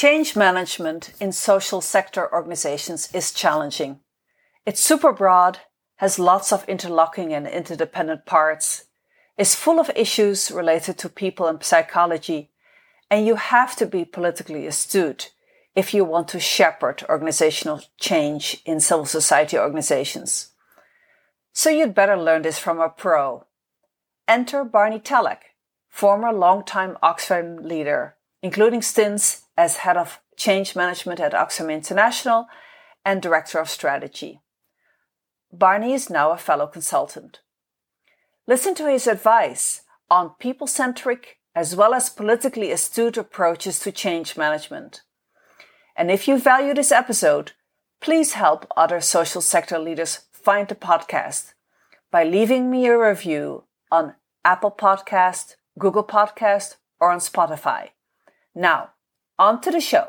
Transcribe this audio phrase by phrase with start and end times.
[0.00, 4.00] Change management in social sector organizations is challenging.
[4.64, 5.58] It's super broad,
[5.96, 8.86] has lots of interlocking and interdependent parts,
[9.36, 12.50] is full of issues related to people and psychology,
[13.10, 15.32] and you have to be politically astute
[15.74, 20.52] if you want to shepherd organizational change in civil society organizations.
[21.52, 23.44] So you'd better learn this from a pro.
[24.26, 25.42] Enter Barney Tallack,
[25.90, 32.46] former longtime Oxfam leader, including stints as head of change management at Oxfam International
[33.04, 34.40] and director of strategy.
[35.52, 37.40] Barney is now a fellow consultant.
[38.46, 44.38] Listen to his advice on people centric as well as politically astute approaches to change
[44.38, 45.02] management.
[45.94, 47.52] And if you value this episode,
[48.00, 51.52] please help other social sector leaders find the podcast
[52.10, 57.90] by leaving me a review on Apple Podcast, Google Podcast, or on Spotify.
[58.54, 58.90] Now,
[59.40, 60.06] on to the show.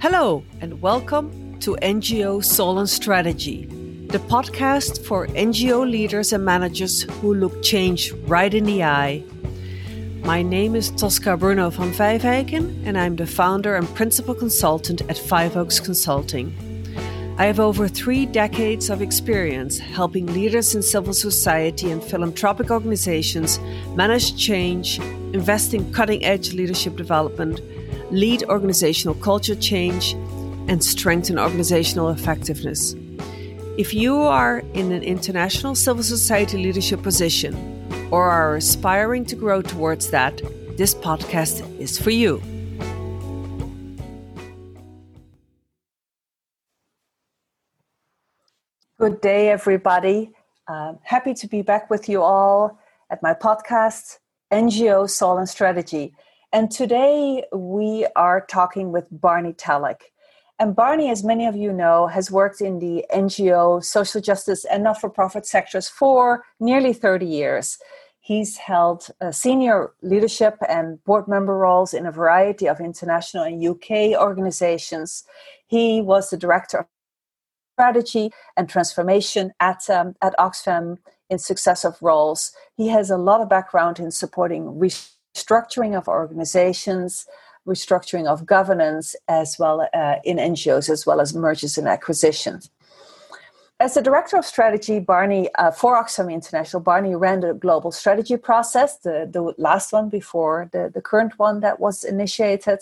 [0.00, 3.64] Hello, and welcome to NGO Soul and Strategy,
[4.10, 9.24] the podcast for NGO leaders and managers who look change right in the eye.
[10.22, 15.16] My name is Tosca Bruno van Vijfeijken, and I'm the founder and principal consultant at
[15.16, 16.71] Five Oaks Consulting.
[17.38, 23.58] I have over three decades of experience helping leaders in civil society and philanthropic organizations
[23.96, 24.98] manage change,
[25.32, 27.62] invest in cutting edge leadership development,
[28.12, 30.12] lead organizational culture change,
[30.68, 32.94] and strengthen organizational effectiveness.
[33.78, 37.54] If you are in an international civil society leadership position
[38.10, 40.42] or are aspiring to grow towards that,
[40.76, 42.42] this podcast is for you.
[49.02, 50.30] Good day, everybody.
[50.68, 52.78] Uh, happy to be back with you all
[53.10, 54.18] at my podcast,
[54.52, 56.14] NGO Soul and Strategy.
[56.52, 60.12] And today we are talking with Barney Tallack.
[60.60, 64.84] And Barney, as many of you know, has worked in the NGO, social justice, and
[64.84, 67.78] not for profit sectors for nearly 30 years.
[68.20, 73.66] He's held uh, senior leadership and board member roles in a variety of international and
[73.66, 75.24] UK organizations.
[75.66, 76.86] He was the director
[77.82, 80.98] strategy and transformation at, um, at Oxfam
[81.30, 82.52] in successive roles.
[82.76, 87.26] He has a lot of background in supporting restructuring of organizations,
[87.66, 92.70] restructuring of governance, as well uh, in NGOs, as well as mergers and acquisitions.
[93.82, 98.36] As the director of strategy, Barney uh, for Oxfam International, Barney ran the global strategy
[98.36, 102.78] process, the, the last one before the, the current one that was initiated.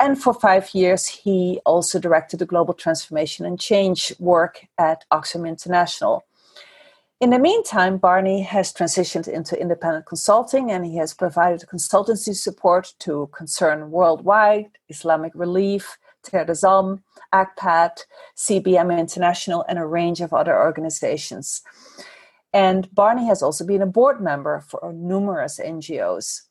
[0.00, 5.46] And for five years, he also directed the global transformation and change work at Oxfam
[5.46, 6.24] International.
[7.20, 12.94] In the meantime, Barney has transitioned into independent consulting and he has provided consultancy support
[12.98, 16.62] to Concern Worldwide, Islamic Relief, Terre des
[17.32, 18.04] ECPAT,
[18.36, 21.62] CBM International, and a range of other organizations.
[22.52, 26.42] And Barney has also been a board member for numerous NGOs.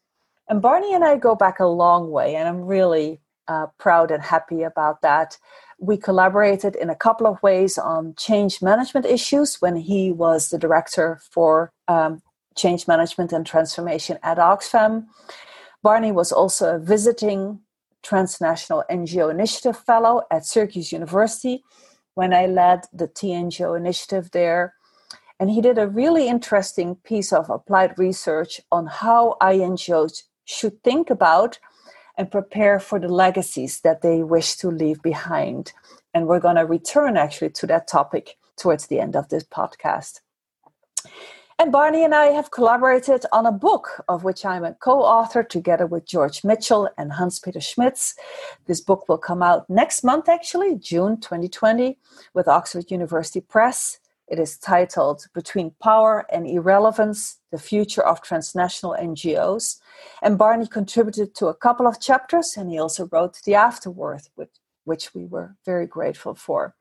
[0.47, 4.23] And Barney and I go back a long way, and I'm really uh, proud and
[4.23, 5.37] happy about that.
[5.79, 10.57] We collaborated in a couple of ways on change management issues when he was the
[10.57, 12.21] director for um,
[12.55, 15.05] change management and transformation at Oxfam.
[15.83, 17.59] Barney was also a visiting
[18.03, 21.63] Transnational NGO Initiative Fellow at Syracuse University
[22.13, 24.73] when I led the TNGO initiative there.
[25.39, 31.09] And he did a really interesting piece of applied research on how INGOs should think
[31.09, 31.59] about
[32.17, 35.73] and prepare for the legacies that they wish to leave behind.
[36.13, 40.19] And we're going to return actually to that topic towards the end of this podcast.
[41.61, 45.44] And Barney and I have collaborated on a book of which I'm a co author
[45.44, 48.16] together with George Mitchell and Hans Peter Schmitz.
[48.66, 52.00] This book will come out next month, actually, June 2020,
[52.33, 54.00] with Oxford University Press.
[54.27, 59.81] It is titled Between Power and Irrelevance The Future of Transnational NGOs.
[60.24, 64.24] And Barney contributed to a couple of chapters, and he also wrote the afterword,
[64.86, 66.74] which we were very grateful for.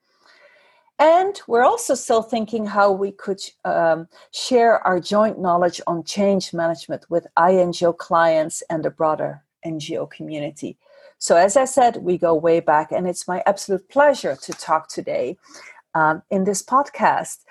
[1.01, 6.53] And we're also still thinking how we could um, share our joint knowledge on change
[6.53, 10.77] management with INGO clients and the broader NGO community.
[11.17, 14.89] So, as I said, we go way back, and it's my absolute pleasure to talk
[14.89, 15.39] today
[15.95, 17.45] um, in this podcast.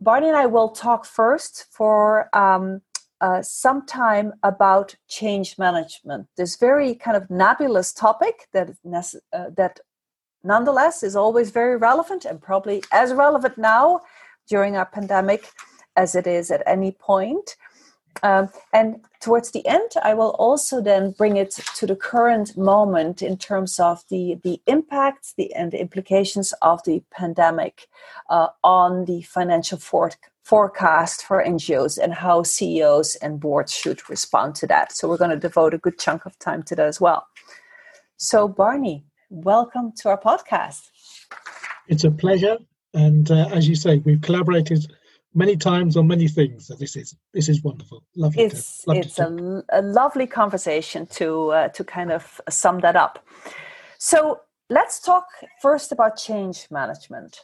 [0.00, 2.80] Barney and I will talk first for um,
[3.20, 8.70] uh, some time about change management, this very kind of nebulous topic that,
[9.32, 9.80] uh, that
[10.44, 14.00] nonetheless is always very relevant and probably as relevant now
[14.48, 15.50] during our pandemic
[15.96, 17.56] as it is at any point.
[18.22, 23.22] Um, and towards the end, I will also then bring it to the current moment
[23.22, 27.86] in terms of the, the impacts the, and the implications of the pandemic
[28.28, 30.10] uh, on the financial for-
[30.42, 34.92] forecast for NGOs and how CEOs and boards should respond to that.
[34.92, 37.26] So we're going to devote a good chunk of time to that as well.
[38.16, 40.88] So, Barney, welcome to our podcast.
[41.88, 42.58] It's a pleasure.
[42.94, 44.86] And uh, as you say, we've collaborated
[45.34, 46.66] many times on many things.
[46.66, 48.04] So this is this is wonderful.
[48.16, 48.44] Lovely.
[48.44, 53.24] It's to, it's a, a, lovely conversation to uh, to kind of sum that up.
[53.98, 54.40] So
[54.70, 55.26] let's talk
[55.60, 57.40] first about change management.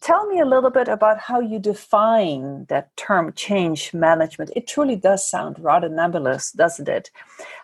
[0.00, 4.50] Tell me a little bit about how you define that term change management.
[4.54, 7.10] It truly does sound rather nebulous, doesn't it?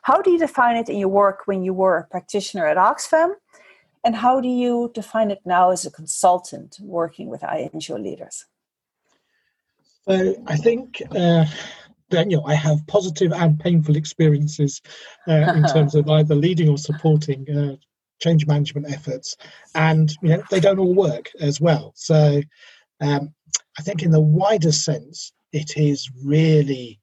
[0.03, 3.35] How do you define it in your work when you were a practitioner at Oxfam?
[4.05, 8.47] And how do you define it now as a consultant working with INGO leaders?
[10.09, 11.45] So I think uh,
[12.11, 14.81] that you know I have positive and painful experiences
[15.29, 17.77] uh, in terms of either leading or supporting uh,
[18.23, 19.37] change management efforts,
[19.75, 21.93] and you know they don't all work as well.
[21.97, 22.43] So
[23.01, 23.35] um,
[23.79, 27.01] I think in the wider sense, it is really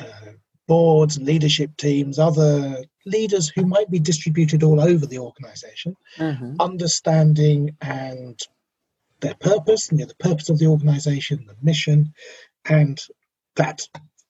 [0.00, 0.32] uh,
[0.66, 6.56] boards, leadership teams, other leaders who might be distributed all over the organization, mm-hmm.
[6.58, 8.38] understanding and
[9.20, 12.12] their purpose, you know, the purpose of the organization, the mission,
[12.68, 13.00] and
[13.54, 13.88] that,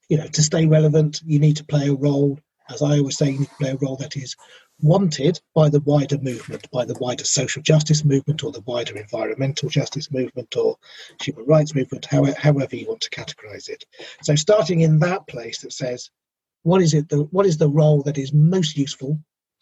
[0.09, 2.39] you know, to stay relevant, you need to play a role.
[2.69, 4.37] As I always say, you need to play a role that is
[4.81, 9.69] wanted by the wider movement, by the wider social justice movement, or the wider environmental
[9.69, 10.77] justice movement, or
[11.23, 13.85] human rights movement, however, however you want to categorize it.
[14.23, 16.11] So, starting in that place that says,
[16.63, 17.09] what is it?
[17.09, 19.19] The, what is the role that is most useful,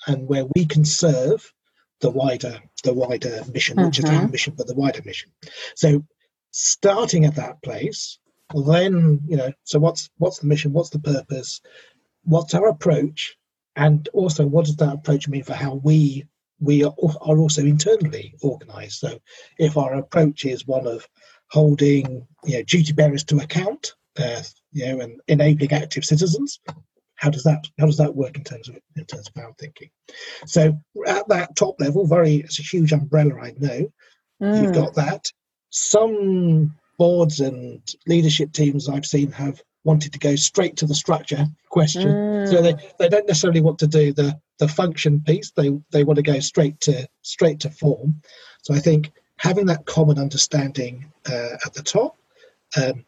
[0.06, 1.52] and where we can serve
[2.00, 3.84] the wider the wider mission, mm-hmm.
[3.84, 4.30] not just our mm-hmm.
[4.30, 5.30] mission, but the wider mission.
[5.74, 6.04] So
[6.50, 8.18] starting at that place,
[8.54, 10.72] then you know, so what's what's the mission?
[10.72, 11.60] What's the purpose?
[12.22, 13.36] What's our approach?
[13.76, 16.26] And also, what does that approach mean for how we
[16.60, 19.00] we are, are also internally organised?
[19.00, 19.18] So,
[19.58, 21.08] if our approach is one of
[21.50, 24.42] holding you know duty bearers to account, uh,
[24.72, 26.60] you know, and enabling active citizens,
[27.16, 29.90] how does that how does that work in terms of in terms of our thinking?
[30.46, 33.40] So at that top level, very it's a huge umbrella.
[33.40, 33.92] I know
[34.42, 34.62] mm.
[34.62, 35.30] you've got that.
[35.70, 41.46] Some boards and leadership teams I've seen have wanted to go straight to the structure
[41.68, 42.08] question.
[42.44, 42.50] Mm.
[42.50, 45.50] So they, they don't necessarily want to do the the function piece.
[45.50, 48.22] They they want to go straight to straight to form.
[48.62, 52.16] So I think having that common understanding uh, at the top.
[52.76, 53.04] Um,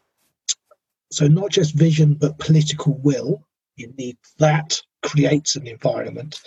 [1.11, 3.45] so not just vision but political will
[3.75, 6.39] you need that creates an environment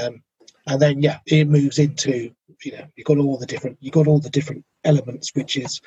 [0.00, 0.22] um,
[0.66, 2.30] and then yeah it moves into
[2.64, 5.80] you know you've got all the different you've got all the different elements which is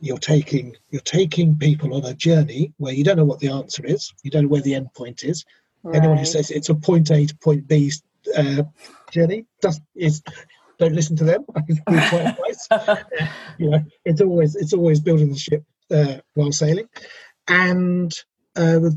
[0.00, 3.84] you're taking you're taking people on a journey where you don't know what the answer
[3.84, 5.44] is you don't know where the end point is
[5.88, 5.96] right.
[5.96, 7.90] anyone who says it's a point a to point b
[8.36, 8.62] uh,
[9.10, 10.22] journey does is
[10.78, 11.44] don't listen to them.
[13.58, 16.88] You know it's always it's always building the ship uh, while sailing.
[17.48, 18.12] And
[18.56, 18.90] uh,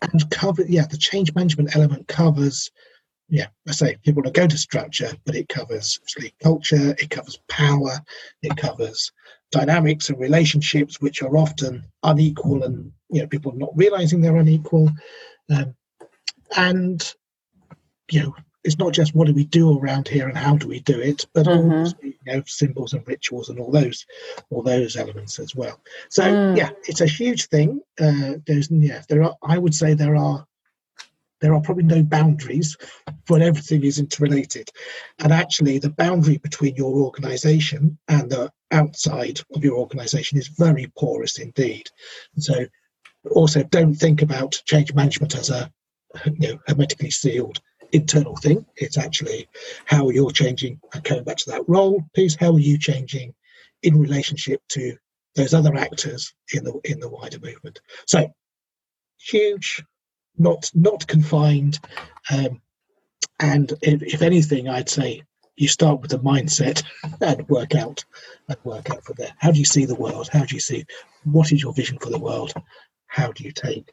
[0.00, 2.70] and cover yeah the change management element covers
[3.28, 5.98] yeah i say people to go to structure but it covers
[6.42, 7.98] culture it covers power
[8.42, 9.12] it covers
[9.54, 14.90] dynamics and relationships which are often unequal and you know people not realizing they're unequal.
[15.54, 15.74] Um,
[16.56, 17.14] and
[18.10, 18.34] you know
[18.64, 21.26] it's not just what do we do around here and how do we do it,
[21.34, 21.72] but mm-hmm.
[21.72, 24.06] also you know symbols and rituals and all those
[24.50, 25.80] all those elements as well.
[26.08, 26.56] So mm.
[26.56, 27.80] yeah, it's a huge thing.
[28.00, 30.46] Uh, there's yeah, there are I would say there are
[31.40, 32.74] there are probably no boundaries,
[33.28, 34.70] when everything is interrelated.
[35.18, 40.90] And actually, the boundary between your organization and the outside of your organization is very
[40.96, 41.86] porous indeed.
[42.34, 42.66] And so,
[43.30, 45.70] also, don't think about change management as a
[46.26, 47.60] you know hermetically sealed
[47.92, 48.66] internal thing.
[48.76, 49.48] It's actually
[49.84, 53.34] how you're changing, and coming back to that role piece, how are you changing
[53.82, 54.96] in relationship to
[55.34, 57.80] those other actors in the in the wider movement.
[58.06, 58.32] So
[59.18, 59.84] huge,
[60.38, 61.80] not not confined,
[62.32, 62.60] um,
[63.40, 65.22] and if, if anything, I'd say
[65.56, 66.82] you start with the mindset
[67.20, 68.04] and work out
[68.48, 69.32] and work out from there.
[69.38, 70.28] How do you see the world?
[70.32, 70.84] How do you see
[71.24, 72.52] what is your vision for the world?
[73.06, 73.92] How do you take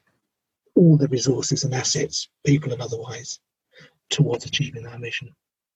[0.75, 3.39] all the resources and assets, people and otherwise,
[4.09, 5.33] towards achieving our mission.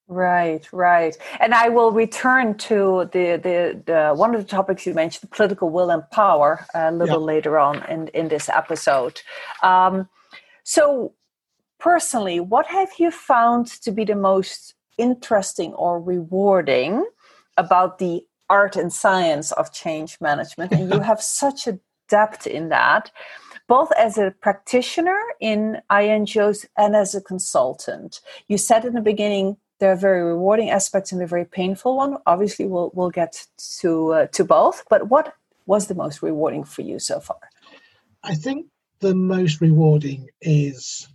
[0.08, 1.18] Right, right.
[1.40, 5.72] And I will return to the, the, the one of the topics you mentioned, political
[5.72, 7.26] will and power, a little yeah.
[7.26, 9.22] later on in, in this episode.
[9.64, 10.08] Um,
[10.64, 11.14] so,
[11.80, 17.04] personally, what have you found to be the most interesting or rewarding
[17.58, 20.72] about the art and science of change management?
[20.72, 23.12] And you have such a depth in that.
[23.68, 28.22] Both as a practitioner in INGOs and as a consultant.
[28.48, 32.18] You said in the beginning there are very rewarding aspects and a very painful one.
[32.26, 33.46] Obviously, we'll we'll get
[33.82, 34.84] to uh, to both.
[34.90, 35.34] But what
[35.66, 37.40] was the most rewarding for you so far?
[38.24, 38.68] I think
[39.00, 41.08] the most rewarding is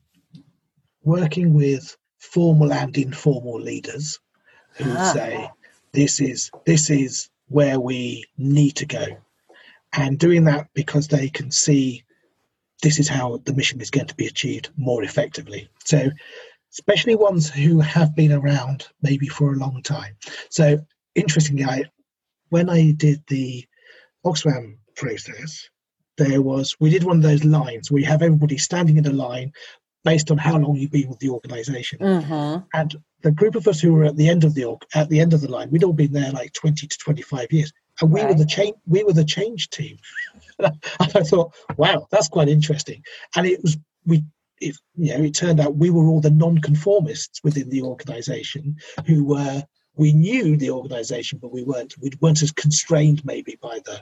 [1.02, 4.18] working with formal and informal leaders
[4.74, 5.12] who ah.
[5.12, 5.50] say
[5.92, 9.06] this is this is where we need to go
[9.92, 12.04] and doing that because they can see
[12.82, 15.68] this is how the mission is going to be achieved more effectively.
[15.84, 16.10] So
[16.72, 20.16] especially ones who have been around maybe for a long time.
[20.50, 20.78] So
[21.14, 21.84] interestingly i
[22.50, 23.64] when i did the
[24.24, 25.68] oxfam process
[26.18, 29.12] there was we did one of those lines where you have everybody standing in a
[29.12, 29.52] line
[30.04, 31.98] based on how long you've been with the organization.
[31.98, 32.64] Mm-hmm.
[32.74, 35.34] and the group of us who were at the end of the at the end
[35.34, 37.72] of the line we'd all been there like 20 to 25 years.
[38.00, 38.30] And we right.
[38.30, 39.96] were the change we were the change team
[41.00, 43.02] and i thought wow that's quite interesting
[43.36, 43.76] and it was
[44.06, 44.24] we
[44.60, 48.76] it, you know it turned out we were all the non-conformists within the organization
[49.06, 49.62] who were
[49.96, 54.00] we knew the organization but we weren't we weren't as constrained maybe by the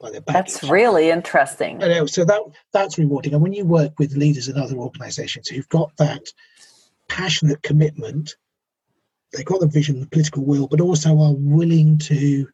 [0.00, 0.52] by their baggage.
[0.52, 1.82] That's really interesting.
[1.82, 2.40] I know, so that
[2.72, 3.34] that's rewarding.
[3.34, 6.32] And when you work with leaders in other organisations who've got that
[7.08, 8.36] passionate commitment,
[9.32, 12.48] they've got the vision, the political will, but also are willing to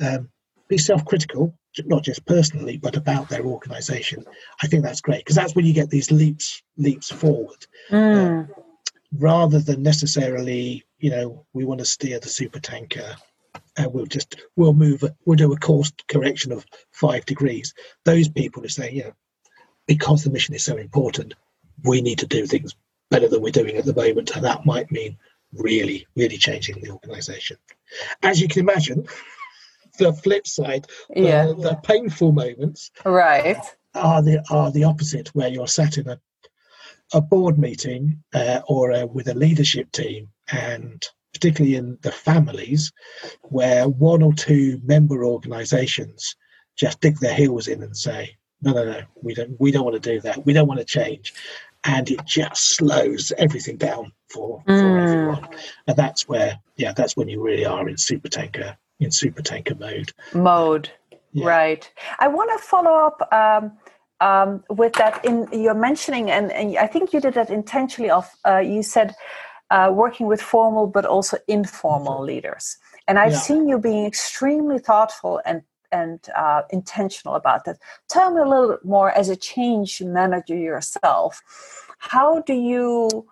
[0.00, 0.28] um,
[0.68, 4.24] be self-critical, not just personally, but about their organisation.
[4.62, 8.48] I think that's great because that's when you get these leaps leaps forward, mm.
[8.48, 8.52] uh,
[9.18, 13.16] rather than necessarily, you know, we want to steer the super tanker
[13.76, 17.74] and we'll just we'll move we'll do a course correction of five degrees
[18.04, 19.10] those people are saying yeah
[19.86, 21.34] because the mission is so important
[21.84, 22.74] we need to do things
[23.10, 25.16] better than we're doing at the moment and that might mean
[25.54, 27.56] really really changing the organization
[28.22, 29.06] as you can imagine
[29.98, 31.46] the flip side yeah.
[31.46, 33.56] the, the painful moments right
[33.94, 36.18] are the are the opposite where you're sat in a
[37.14, 42.92] a board meeting uh, or uh, with a leadership team and particularly in the families,
[43.42, 46.36] where one or two member organisations
[46.76, 50.00] just dig their heels in and say, "No, no, no, we don't, we don't want
[50.00, 50.44] to do that.
[50.44, 51.34] We don't want to change,"
[51.84, 54.80] and it just slows everything down for, mm.
[54.80, 55.48] for everyone.
[55.86, 59.74] And that's where, yeah, that's when you really are in super tanker in super tanker
[59.74, 60.12] mode.
[60.34, 60.90] Mode,
[61.32, 61.46] yeah.
[61.46, 61.90] right?
[62.18, 63.32] I want to follow up.
[63.32, 63.72] Um,
[64.20, 68.08] um, with that, in your mentioning, and, and, I think you did that intentionally.
[68.08, 69.16] Of uh, you said
[69.72, 72.76] uh, working with formal but also informal leaders.
[73.08, 73.38] And I've yeah.
[73.38, 77.78] seen you being extremely thoughtful and and uh, intentional about that.
[78.08, 81.42] Tell me a little bit more as a change manager yourself.
[81.98, 83.26] How do you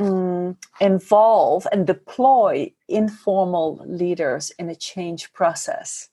[0.00, 6.08] um, involve and deploy informal leaders in a change process?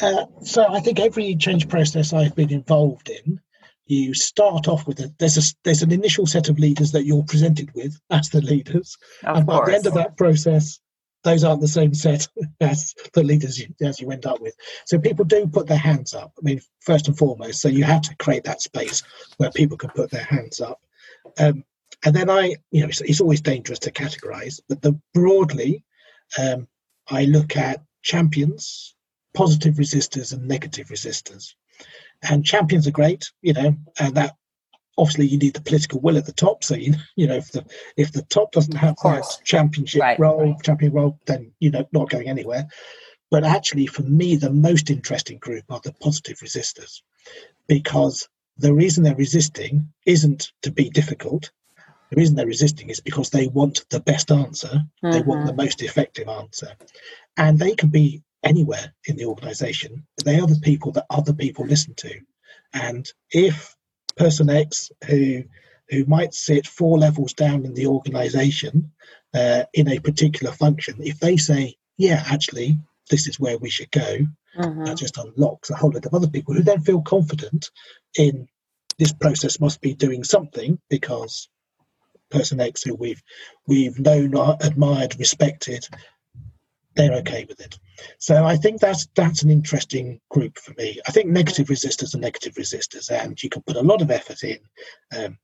[0.00, 3.40] Uh, so I think every change process I've been involved in
[3.86, 7.24] you start off with a there's a there's an initial set of leaders that you're
[7.24, 8.96] presented with as the leaders.
[9.24, 10.80] Of and by the end of that process
[11.24, 12.26] those aren't the same set
[12.60, 14.54] as the leaders you, as you end up with.
[14.86, 18.02] So people do put their hands up i mean first and foremost so you have
[18.02, 19.02] to create that space
[19.36, 20.80] where people can put their hands up.
[21.38, 21.64] Um,
[22.04, 25.84] and then i you know it's, it's, always dangerous to categorize but the broadly
[26.38, 26.66] um,
[27.10, 28.94] i look at champions
[29.34, 31.54] positive resistors and negative resistors
[32.22, 34.36] and champions are great, you know, and that
[34.98, 36.62] obviously you need the political will at the top.
[36.64, 37.64] So you you know if the
[37.96, 40.18] if the top doesn't have that championship right.
[40.18, 42.66] role, champion role, then you know not going anywhere.
[43.30, 47.00] But actually, for me, the most interesting group are the positive resistors,
[47.66, 48.28] because
[48.58, 51.50] the reason they're resisting isn't to be difficult.
[52.12, 54.68] The reason they're resisting is because they want the best answer.
[54.68, 55.10] Mm-hmm.
[55.12, 55.62] They want the mm-hmm.
[55.62, 56.76] most effective answer,
[57.38, 60.06] and they can be anywhere in the organization.
[60.22, 62.20] They are the people that other people listen to.
[62.74, 63.74] And if
[64.14, 65.44] person X, who
[65.88, 68.92] who might sit four levels down in the organization
[69.32, 72.78] uh, in a particular function, if they say, yeah, actually,
[73.08, 74.18] this is where we should go,
[74.58, 74.84] mm-hmm.
[74.84, 77.70] that just unlocks a whole lot of other people who then feel confident
[78.18, 78.48] in
[78.98, 81.48] this process must be doing something because
[82.32, 83.22] person X who we've
[83.66, 85.86] we've known, admired, respected,
[86.94, 87.78] they're okay with it.
[88.18, 91.00] So I think that's that's an interesting group for me.
[91.06, 94.42] I think negative resistors are negative resistors, and you can put a lot of effort
[94.42, 94.58] in.
[95.16, 95.38] Um,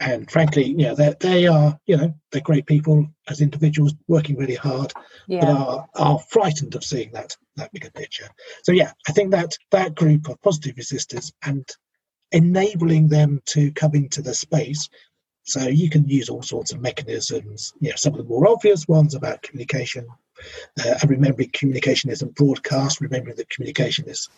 [0.00, 4.36] and frankly, you know, they they are you know they're great people as individuals working
[4.36, 4.92] really hard,
[5.26, 5.40] yeah.
[5.40, 8.28] but are are frightened of seeing that that bigger picture.
[8.62, 11.68] So yeah, I think that that group of positive resistors and
[12.30, 14.88] enabling them to come into the space
[15.48, 18.86] so you can use all sorts of mechanisms, you know, some of the more obvious
[18.86, 20.06] ones about communication,
[20.84, 24.28] uh, and remembering communication isn't broadcast, remembering that communication is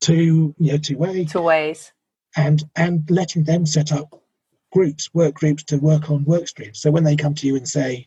[0.00, 1.24] two, you know, two way.
[1.24, 1.92] Two ways.
[2.36, 4.22] and and letting them set up
[4.72, 6.80] groups, work groups to work on work streams.
[6.80, 8.06] So when they come to you and say,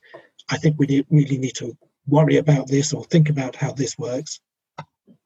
[0.49, 1.77] I think we need, really need to
[2.07, 4.39] worry about this or think about how this works,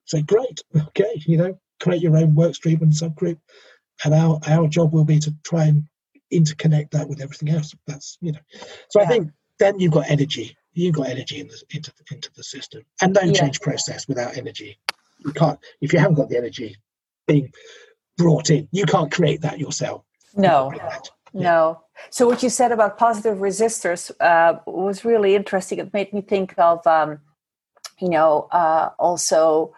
[0.06, 3.40] say, great, okay, you know, create your own work stream and subgroup.
[4.04, 5.86] And our, our job will be to try and
[6.40, 7.74] interconnect that with everything else.
[7.88, 8.40] That's, you know,
[8.90, 9.06] so yeah.
[9.06, 10.58] I think then you've got energy.
[10.74, 13.34] You've got energy in the, into, into the system and no yeah.
[13.34, 14.80] change process without energy.
[15.26, 16.76] You can't, if you haven't got the energy
[17.28, 17.52] being
[18.18, 20.04] brought in, you can't create that yourself.
[20.36, 20.72] No.
[21.34, 21.82] No.
[22.10, 25.80] So what you said about positive resistors uh, was really interesting.
[25.80, 27.20] It made me think of, um,
[28.00, 29.74] you know, uh, also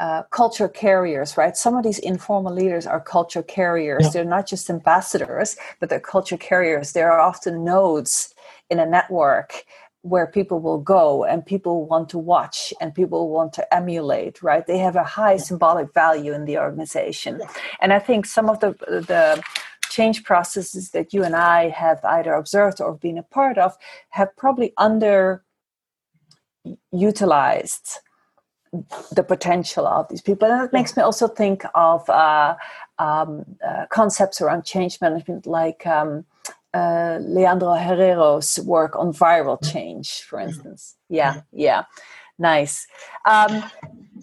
[0.00, 1.56] uh, culture carriers, right?
[1.56, 4.04] Some of these informal leaders are culture carriers.
[4.04, 4.10] Yeah.
[4.10, 6.92] They're not just ambassadors, but they're culture carriers.
[6.92, 8.34] They are often nodes
[8.70, 9.64] in a network
[10.02, 14.66] where people will go and people want to watch and people want to emulate right
[14.66, 17.38] they have a high symbolic value in the organization
[17.82, 19.42] and i think some of the the
[19.90, 23.76] change processes that you and I have either observed or been a part of
[24.10, 25.44] have probably under
[26.92, 27.98] utilized
[29.12, 30.48] the potential of these people.
[30.50, 32.54] And that makes me also think of uh,
[32.98, 36.24] um, uh, concepts around change management like um,
[36.72, 40.96] uh, Leandro Herrero's work on viral change, for instance.
[41.08, 41.84] Yeah, yeah.
[42.38, 42.86] Nice.
[43.26, 43.62] Um,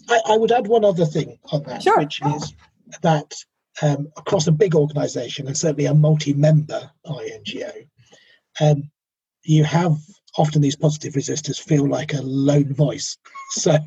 [0.10, 2.00] I, I, would add one other thing on that, sure.
[2.00, 2.54] which is
[3.04, 3.32] that
[3.82, 7.72] um, across a big organization and certainly a multi-member INGO,
[8.60, 8.90] um,
[9.44, 9.98] you have
[10.38, 13.18] often these positive resistors feel like a lone voice.
[13.50, 13.78] So,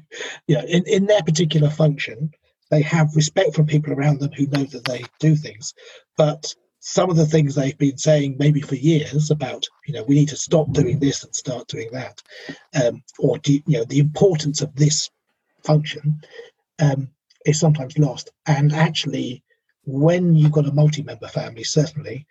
[0.57, 2.33] know, in, in their particular function,
[2.71, 5.75] they have respect from people around them who know that they do things.
[6.16, 10.14] But some of the things they've been saying maybe for years about, you know, we
[10.14, 12.23] need to stop doing this and start doing that,
[12.83, 15.11] um, or, do, you know, the importance of this
[15.62, 16.21] function
[16.78, 17.11] um,
[17.45, 18.30] is sometimes lost.
[18.47, 19.42] And actually,
[19.85, 22.26] when you've got a multi-member family, certainly,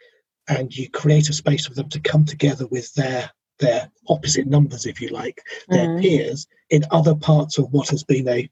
[0.47, 3.29] and you create a space for them to come together with their
[3.59, 6.01] their opposite numbers, if you like, their mm.
[6.01, 8.49] peers in other parts of what has been a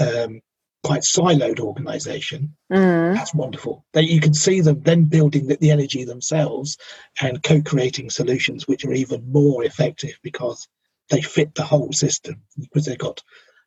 [0.00, 0.40] um,
[0.84, 2.54] quite siloed organization.
[2.70, 3.14] Mm.
[3.14, 3.84] That's wonderful.
[3.94, 6.76] That you can see them then building the, the energy themselves
[7.20, 10.68] and co-creating solutions which are even more effective because
[11.10, 13.22] they fit the whole system because they've got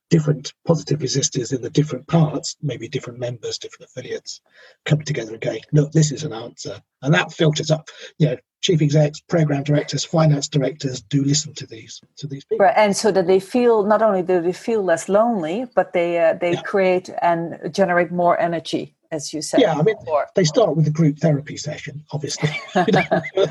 [0.10, 4.42] different positive resistors in the different parts, maybe different members, different affiliates,
[4.86, 6.82] come together and go, look, this is an answer.
[7.02, 11.66] And that filters up, you know, chief execs, program directors, finance directors do listen to
[11.68, 12.66] these to these people.
[12.66, 16.20] Right, and so that they feel not only do they feel less lonely, but they
[16.20, 16.62] uh, they yeah.
[16.62, 19.62] create and generate more energy, as you said.
[19.62, 20.28] Yeah, I mean, before.
[20.36, 22.50] they start with a group therapy session, obviously.
[22.76, 23.48] we'll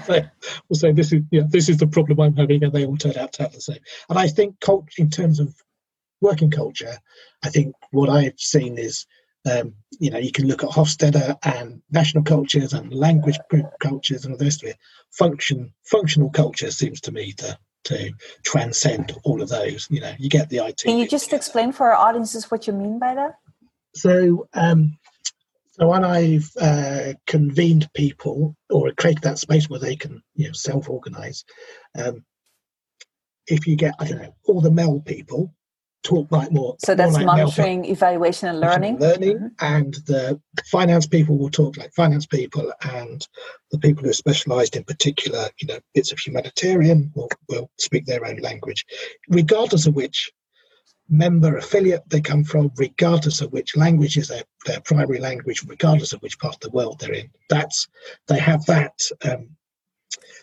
[0.73, 3.33] say, "This is yeah, this is the problem I'm having," and they all turn out
[3.35, 3.79] to have the same.
[4.09, 5.55] And I think, culture, in terms of
[6.21, 6.97] working culture,
[7.45, 9.07] I think what I've seen is,
[9.51, 14.25] um, you know, you can look at Hofstede and national cultures and language group cultures
[14.25, 14.77] and all the rest of it.
[15.13, 18.13] Function, functional culture seems to me to to
[18.45, 19.87] transcend all of those.
[19.91, 20.75] You know, you get the idea.
[20.75, 21.37] Can you just together.
[21.39, 23.37] explain for our audiences what you mean by that?
[23.95, 24.99] So, um,
[25.73, 30.53] so when I've uh, convened people or created that space where they can, you know,
[30.53, 31.45] self-organize,
[31.97, 32.25] um,
[33.47, 35.55] if you get, I don't know, all the MEL people,
[36.03, 36.77] talk like more.
[36.85, 38.99] So that's more like monitoring, evaluation, and learning.
[38.99, 39.47] Learning, mm-hmm.
[39.61, 43.27] and the finance people will talk like finance people, and
[43.71, 48.07] the people who are specialised in particular, you know, bits of humanitarian will, will speak
[48.07, 48.85] their own language,
[49.29, 50.31] regardless of which
[51.09, 56.13] member affiliate they come from, regardless of which language is their, their primary language, regardless
[56.13, 57.31] of which part of the world they're in.
[57.49, 57.89] That's
[58.29, 59.01] they have that.
[59.25, 59.51] Um,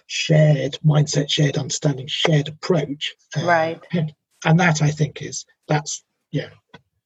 [0.06, 3.82] shared mindset shared understanding shared approach uh, right
[4.46, 6.50] and that I think is that's yeah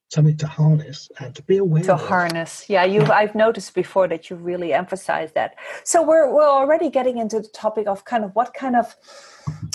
[0.10, 2.08] something to harness and to be aware of to of.
[2.08, 3.12] harness yeah you yeah.
[3.12, 7.50] i've noticed before that you really emphasize that so we're we're already getting into the
[7.50, 8.96] topic of kind of what kind of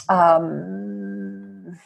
[0.08, 1.78] um,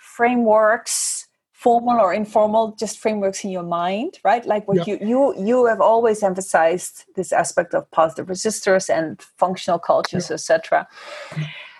[0.00, 5.66] frameworks formal or informal just frameworks in your mind right like what you you you
[5.66, 10.34] have always emphasized this aspect of positive resistors and functional cultures yeah.
[10.34, 10.88] etc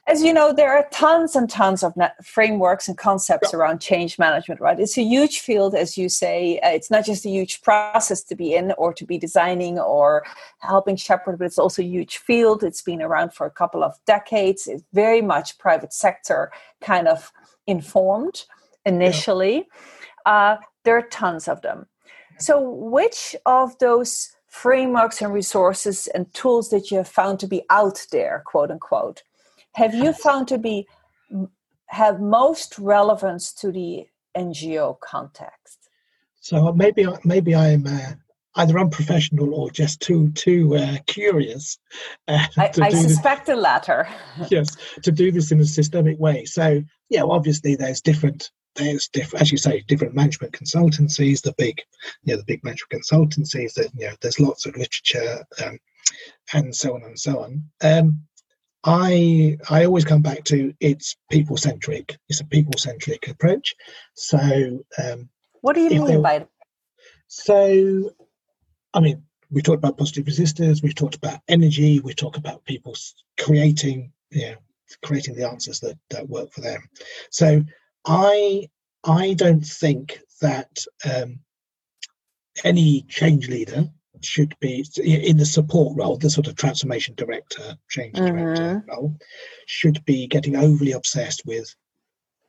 [0.09, 4.61] as you know, there are tons and tons of frameworks and concepts around change management,
[4.61, 4.81] right?
[4.81, 6.59] It's a huge field, as you say.
[6.59, 10.25] Uh, it's not just a huge process to be in or to be designing or
[10.59, 12.65] helping shepherd, but it's also a huge field.
[12.65, 14.67] It's been around for a couple of decades.
[14.67, 17.31] It's very much private sector kind of
[17.69, 18.45] informed
[18.85, 19.69] initially.
[20.27, 20.33] Yeah.
[20.33, 21.87] Uh, there are tons of them.
[22.39, 27.63] So, which of those frameworks and resources and tools that you have found to be
[27.71, 29.23] out there, quote unquote,
[29.75, 30.87] have you found to be
[31.87, 34.07] have most relevance to the
[34.37, 35.89] NGO context?
[36.41, 38.13] So maybe maybe I'm uh,
[38.57, 41.79] either unprofessional or just too too uh, curious.
[42.29, 43.55] Uh, I, I suspect this.
[43.55, 44.09] the latter.
[44.51, 46.45] yes, to do this in a systemic way.
[46.45, 51.43] So yeah, well, obviously there's different there's different, as you say, different management consultancies.
[51.43, 51.81] The big,
[52.25, 53.75] you know, the big management consultancies.
[53.75, 55.79] That you know, there's lots of literature, um,
[56.55, 57.65] and so on and so on.
[57.83, 58.23] Um,
[58.85, 62.17] I I always come back to it's people centric.
[62.29, 63.75] It's a people centric approach.
[64.15, 65.29] So, um,
[65.61, 66.47] what do you mean by?
[67.29, 68.11] So,
[68.93, 70.83] I mean, we talked about positive resistors.
[70.83, 72.01] We've talked about energy.
[72.01, 72.95] We talk about people
[73.39, 74.57] creating, you know,
[75.05, 76.83] creating the answers that that work for them.
[77.31, 77.63] So,
[78.05, 78.69] I
[79.05, 81.39] I don't think that um,
[82.65, 83.89] any change leader
[84.25, 88.37] should be in the support role, the sort of transformation director, change mm-hmm.
[88.37, 89.17] director role,
[89.67, 91.75] should be getting overly obsessed with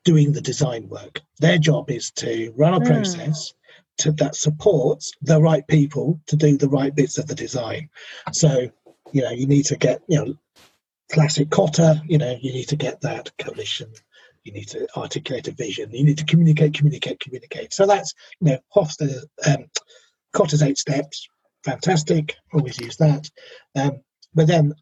[0.04, 1.20] doing the design work.
[1.40, 2.86] Their job is to run a mm.
[2.86, 3.54] process
[3.98, 7.88] to, that supports the right people to do the right bits of the design.
[8.32, 8.70] So,
[9.12, 10.34] you know, you need to get, you know,
[11.10, 13.92] classic Kotter, you know, you need to get that coalition
[14.44, 18.50] you need to articulate a vision you need to communicate communicate communicate so that's you
[18.50, 19.64] know Hofstede, um,
[20.34, 21.26] Kotter's eight steps
[21.64, 22.36] fantastic.
[22.52, 23.30] Always use that.
[23.74, 24.00] Um,
[24.34, 24.74] but then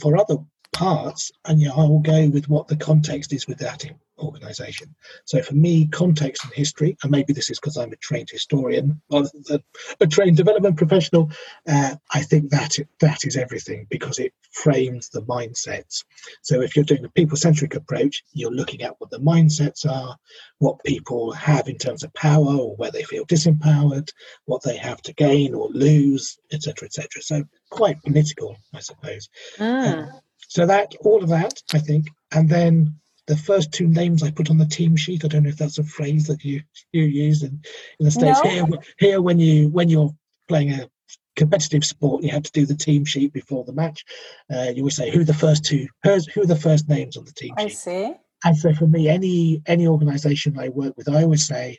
[0.00, 0.36] for other
[0.72, 3.84] parts, and you know, I will go with what the context is with that
[4.18, 4.94] organization.
[5.24, 9.00] So for me, context and history, and maybe this is because I'm a trained historian
[9.10, 9.62] rather than
[10.00, 11.30] a trained development professional,
[11.68, 16.04] uh, I think that that is everything because it frames the mindsets.
[16.42, 20.16] So if you're doing a people-centric approach, you're looking at what the mindsets are,
[20.58, 24.10] what people have in terms of power or where they feel disempowered,
[24.46, 27.22] what they have to gain or lose, etc., etc.
[27.22, 29.28] So quite political, I suppose.
[29.58, 30.10] Mm.
[30.48, 32.94] so that all of that, I think, and then
[33.28, 35.24] the first two names I put on the team sheet.
[35.24, 36.62] I don't know if that's a phrase that you
[36.92, 37.60] you use in,
[38.00, 38.40] in the states.
[38.42, 38.50] No.
[38.50, 38.66] Here,
[38.98, 40.14] here when you when you're
[40.48, 40.90] playing a
[41.36, 44.04] competitive sport, you have to do the team sheet before the match.
[44.52, 47.32] Uh, you would say who the first two, who are the first names on the
[47.32, 47.66] team sheet.
[47.66, 48.14] I see.
[48.44, 51.78] And so for me, any any organisation I work with, I always say,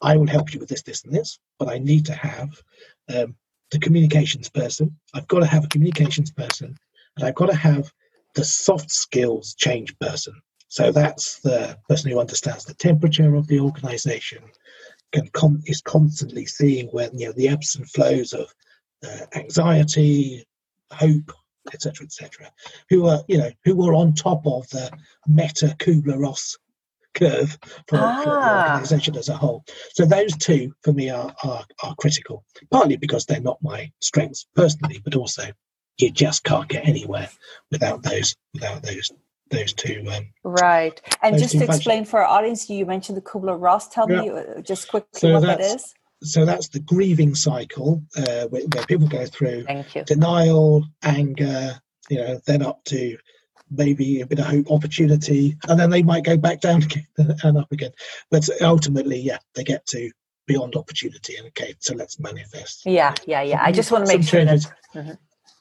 [0.00, 2.50] I will help you with this, this, and this, but I need to have
[3.14, 3.34] um,
[3.72, 4.96] the communications person.
[5.14, 6.76] I've got to have a communications person,
[7.16, 7.90] and I've got to have
[8.34, 10.34] the soft skills change person.
[10.68, 14.42] So that's the person who understands the temperature of the organization,
[15.12, 18.52] can com- is constantly seeing when you know the ebbs and flows of
[19.06, 20.46] uh, anxiety,
[20.92, 21.32] hope,
[21.72, 22.52] etc., etc.
[22.90, 24.90] Who are you know who are on top of the
[25.26, 26.56] meta Kubler Ross
[27.14, 28.22] curve for, ah.
[28.22, 28.70] for, the ah.
[28.72, 29.64] organization as a whole.
[29.94, 34.46] So those two for me are, are are critical, partly because they're not my strengths
[34.54, 35.44] personally, but also
[35.96, 37.28] you just can't get anywhere
[37.70, 39.10] without those without those
[39.50, 40.04] those two.
[40.12, 41.00] Um, right.
[41.22, 43.88] And just to explain for our audience, you mentioned the Kubler Ross.
[43.88, 44.20] Tell yeah.
[44.20, 45.94] me uh, just quickly so what that is.
[46.22, 49.64] So that's the grieving cycle uh, where, where, people go through
[50.04, 51.80] denial, anger,
[52.10, 53.16] you know, then up to
[53.70, 56.82] maybe a bit of hope, opportunity, and then they might go back down
[57.18, 57.92] again and up again.
[58.30, 60.10] But ultimately, yeah, they get to
[60.46, 61.36] beyond opportunity.
[61.36, 62.84] And okay, so let's manifest.
[62.84, 63.62] Yeah, yeah, yeah.
[63.62, 64.60] I just want to make sure that.
[64.94, 65.12] Mm-hmm.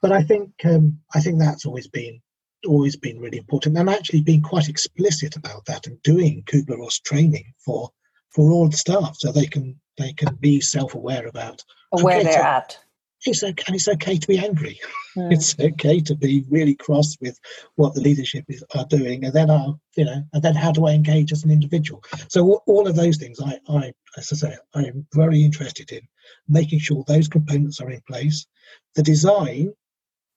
[0.02, 2.21] But I think um, I think that's always been
[2.65, 6.99] always been really important and actually being quite explicit about that and doing Kubler Ross
[6.99, 7.89] training for
[8.29, 12.41] for all the staff so they can they can be self-aware about where okay, they're
[12.41, 12.77] at.
[13.25, 14.79] It's okay, it's okay to be angry.
[15.15, 15.33] Mm.
[15.33, 17.39] It's okay to be really cross with
[17.75, 20.85] what the leadership is, are doing, and then I, you know, and then how do
[20.85, 22.03] I engage as an individual?
[22.29, 26.01] So all of those things, I, I, as I say, I am very interested in
[26.47, 28.45] making sure those components are in place.
[28.93, 29.73] The design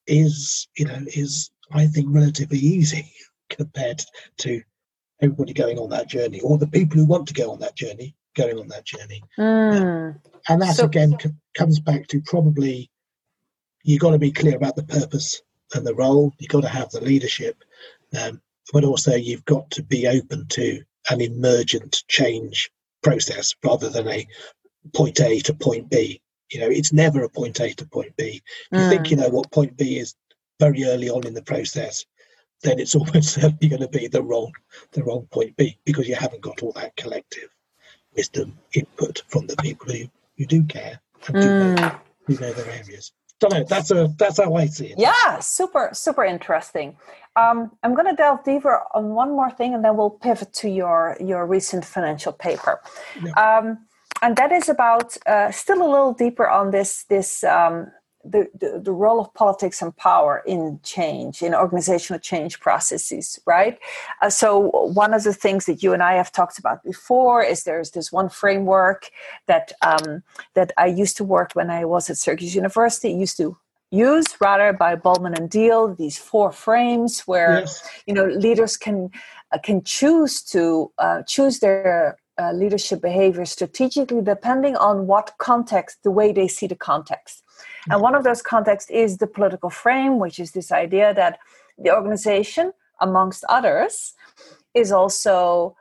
[0.07, 3.13] is, you know, is I think, relatively easy
[3.51, 4.03] compared
[4.39, 4.63] to
[5.21, 8.15] everybody going on that journey or the people who want to go on that journey
[8.37, 9.23] going on that journey.
[9.39, 10.19] Mm.
[10.49, 12.91] and that so, again c- comes back to probably
[13.83, 15.43] you've got to be clear about the purpose
[15.75, 17.63] and the role, you've got to have the leadership,
[18.21, 18.41] um,
[18.73, 22.71] but also you've got to be open to an emergent change
[23.03, 24.27] process rather than a
[24.95, 26.21] point A to point B.
[26.51, 28.43] You know, it's never a point A to point B.
[28.73, 28.89] You mm.
[28.91, 30.15] think you know what point B is,
[30.61, 32.05] very early on in the process,
[32.63, 34.53] then it's almost certainly going to be the wrong
[34.93, 37.49] the wrong point B because you haven't got all that collective
[38.17, 40.05] wisdom input from the people who,
[40.37, 41.43] who do care and mm.
[41.43, 42.01] do know, mm.
[42.27, 43.13] who know their areas.
[43.41, 43.65] Don't know.
[43.65, 44.99] That's a that's how I see it.
[44.99, 46.97] Yeah, super super interesting.
[47.37, 50.69] Um, I'm going to delve deeper on one more thing, and then we'll pivot to
[50.69, 52.81] your your recent financial paper.
[53.25, 53.33] Yeah.
[53.33, 53.79] Um,
[54.23, 57.91] and that is about uh, still a little deeper on this this um,
[58.31, 63.79] the, the, the role of politics and power in change, in organizational change processes, right?
[64.23, 67.65] Uh, so, one of the things that you and I have talked about before is
[67.65, 69.11] there's this one framework
[69.47, 70.23] that um,
[70.55, 73.11] that I used to work when I was at Syracuse University.
[73.11, 73.57] Used to
[73.91, 77.83] use rather by Bolman and Deal these four frames where yes.
[78.07, 79.11] you know leaders can
[79.53, 86.03] uh, can choose to uh, choose their uh, leadership behavior strategically depending on what context
[86.03, 87.93] the way they see the context mm-hmm.
[87.93, 91.39] and one of those contexts is the political frame which is this idea that
[91.79, 94.15] the organization amongst others
[94.75, 95.77] is also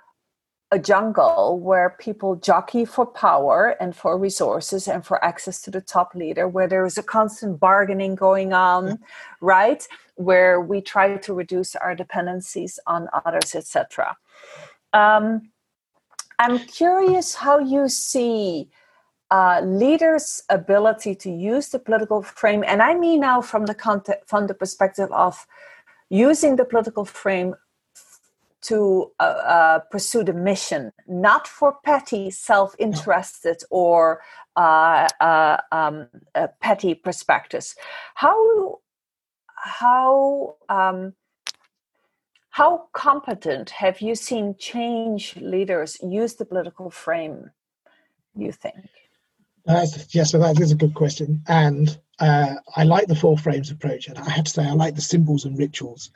[0.72, 5.82] a jungle where people jockey for power and for resources and for access to the
[5.82, 9.00] top leader, where there is a constant bargaining going on,
[9.41, 9.88] right?
[10.15, 14.15] Where we try to reduce our dependencies on others, etc.
[14.93, 15.50] Um,
[16.39, 18.69] I'm curious how you see
[19.30, 24.28] uh, leaders' ability to use the political frame, and I mean now from the context,
[24.28, 25.45] from the perspective of
[26.10, 27.56] using the political frame
[28.62, 34.21] to uh, uh, pursue the mission, not for petty, self-interested or
[34.56, 36.08] uh, uh um,
[36.62, 37.75] petty perspectives.
[38.15, 38.80] How
[39.56, 41.13] how um,
[42.50, 47.52] how competent have you seen change leaders use the political frame?
[48.36, 48.90] You think?
[49.68, 54.08] yes, so that is a good question, and uh, I like the four frames approach,
[54.08, 56.12] and I have to say I like the symbols and rituals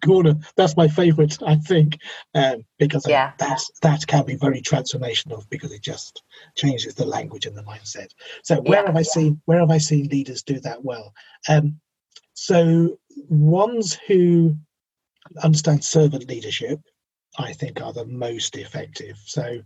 [0.00, 0.34] corner.
[0.56, 1.98] That's my favourite, I think,
[2.34, 3.32] um, because yeah.
[3.38, 6.22] that that can be very transformational because it just
[6.56, 8.08] changes the language and the mindset.
[8.42, 9.04] So where yeah, have I yeah.
[9.04, 11.14] seen where have I seen leaders do that well?
[11.48, 11.80] Um,
[12.34, 14.56] so ones who
[15.42, 16.80] understand servant leadership,
[17.38, 19.16] I think, are the most effective.
[19.24, 19.60] So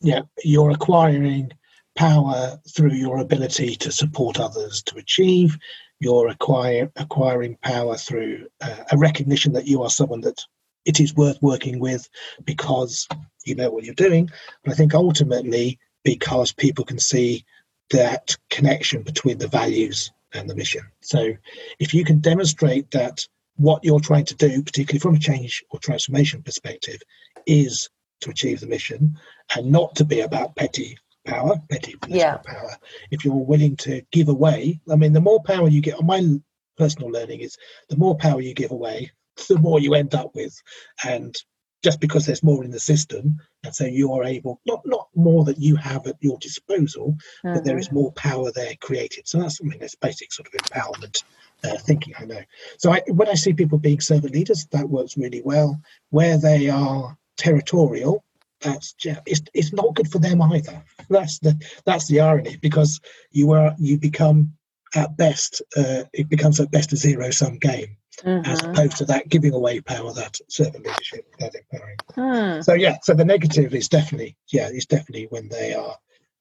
[0.00, 1.52] yeah, you're acquiring
[1.96, 5.58] power through your ability to support others to achieve
[6.00, 10.44] you're acquire, acquiring power through uh, a recognition that you are someone that
[10.84, 12.08] it is worth working with
[12.44, 13.08] because
[13.44, 14.30] you know what you're doing.
[14.64, 17.44] But I think ultimately, because people can see
[17.90, 20.82] that connection between the values and the mission.
[21.00, 21.32] So
[21.80, 23.26] if you can demonstrate that
[23.58, 27.02] what you're trying to do, particularly from a change or transformation perspective,
[27.46, 27.90] is
[28.20, 29.18] to achieve the mission
[29.54, 32.36] and not to be about petty power, petty yeah.
[32.36, 32.76] power.
[33.10, 36.38] If you're willing to give away, I mean, the more power you get, my
[36.76, 37.56] personal learning is
[37.88, 39.10] the more power you give away,
[39.48, 40.56] the more you end up with.
[41.04, 41.34] And
[41.82, 45.44] just because there's more in the system, and so you are able, not not more
[45.44, 47.54] that you have at your disposal, mm-hmm.
[47.54, 47.96] but there is mm-hmm.
[47.96, 49.28] more power there created.
[49.28, 51.22] So that's something that's basic sort of empowerment
[51.64, 52.42] uh, thinking, I know.
[52.78, 55.80] So I, when I see people being servant leaders, that works really well.
[56.10, 58.24] Where they are territorial,
[58.60, 60.82] that's just, it's, it's not good for them either.
[61.08, 64.52] That's the that's the irony because you are you become
[64.94, 68.50] at best uh, it becomes at best a zero sum game mm-hmm.
[68.50, 71.96] as opposed to that giving away power that servant leadership that empowering.
[72.14, 72.62] Hmm.
[72.62, 75.96] So yeah, so the negative is definitely yeah it's definitely when they are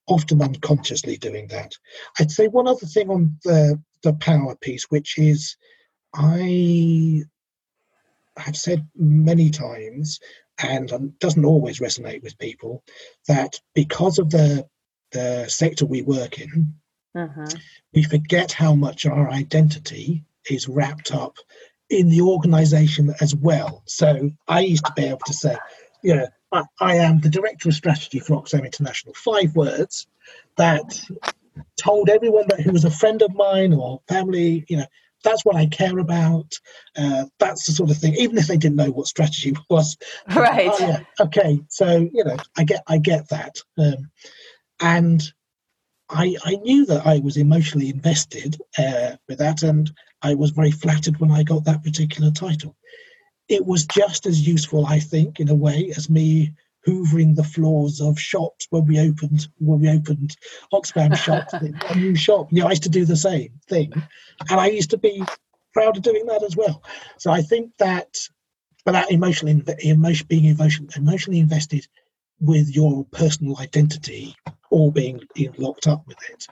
[0.07, 1.73] often unconsciously doing that.
[2.19, 5.57] I'd say one other thing on the the power piece, which is
[6.13, 7.23] I
[8.37, 10.19] have said many times
[10.59, 12.83] and doesn't always resonate with people
[13.27, 14.67] that because of the
[15.11, 16.75] the sector we work in,
[17.15, 17.57] mm-hmm.
[17.93, 21.37] we forget how much our identity is wrapped up
[21.89, 23.83] in the organization as well.
[23.85, 25.55] So I used to be able to say,
[26.03, 29.13] you know, I, I am the director of strategy for Oxfam International.
[29.13, 30.07] Five words
[30.57, 30.99] that
[31.77, 34.85] told everyone that who was a friend of mine or family, you know,
[35.23, 36.53] that's what I care about.
[36.95, 38.15] Uh, that's the sort of thing.
[38.15, 39.97] Even if they didn't know what strategy was,
[40.35, 40.69] right?
[40.71, 44.11] Oh, yeah, okay, so you know, I get, I get that, um,
[44.79, 45.21] and
[46.09, 50.71] I, I knew that I was emotionally invested uh, with that, and I was very
[50.71, 52.75] flattered when I got that particular title.
[53.49, 56.53] It was just as useful, I think, in a way, as me
[56.87, 60.35] hoovering the floors of shops when we opened when we opened
[60.73, 62.47] Oxfam shops, a new shop.
[62.51, 63.91] You know, I used to do the same thing,
[64.49, 65.23] and I used to be
[65.73, 66.83] proud of doing that as well.
[67.17, 68.17] So I think that,
[68.85, 71.87] but that emotionally, emotion, being emotion, emotionally invested
[72.39, 74.35] with your personal identity
[74.69, 76.45] or being, being locked up with it.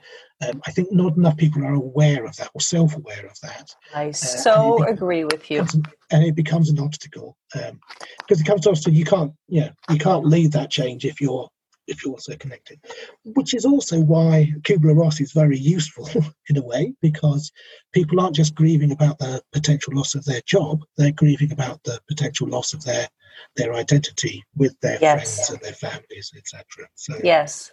[0.46, 3.74] Um, I think not enough people are aware of that or self-aware of that.
[3.94, 5.66] I uh, so becomes, agree with you.
[6.10, 7.80] And it becomes an obstacle because um,
[8.28, 8.90] it comes to.
[8.90, 11.48] You can't, yeah, you can't lead that change if you're
[11.86, 12.80] if you're also connected.
[13.24, 16.08] Which is also why Kubler Ross is very useful
[16.48, 17.52] in a way because
[17.92, 22.00] people aren't just grieving about the potential loss of their job; they're grieving about the
[22.08, 23.08] potential loss of their
[23.56, 25.36] their identity with their yes.
[25.36, 26.64] friends and their families, etc.
[26.94, 27.72] So yes,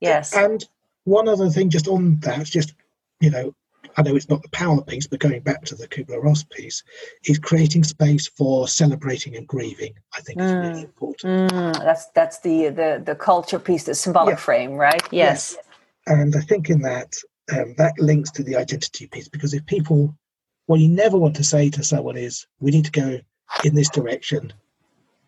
[0.00, 0.34] yes.
[0.34, 0.64] And
[1.04, 2.74] one other thing, just on that, just
[3.20, 3.54] you know,
[3.96, 6.82] I know it's not the power piece, but going back to the Kubler Ross piece,
[7.26, 9.94] is creating space for celebrating and grieving.
[10.14, 10.84] I think is really mm.
[10.84, 11.52] important.
[11.52, 14.40] Mm, that's that's the, the the culture piece, the symbolic yeah.
[14.40, 15.02] frame, right?
[15.12, 15.56] Yes.
[15.56, 15.66] yes.
[16.06, 17.14] And I think in that
[17.52, 20.16] um, that links to the identity piece because if people,
[20.66, 23.20] what you never want to say to someone is, we need to go
[23.64, 24.52] in this direction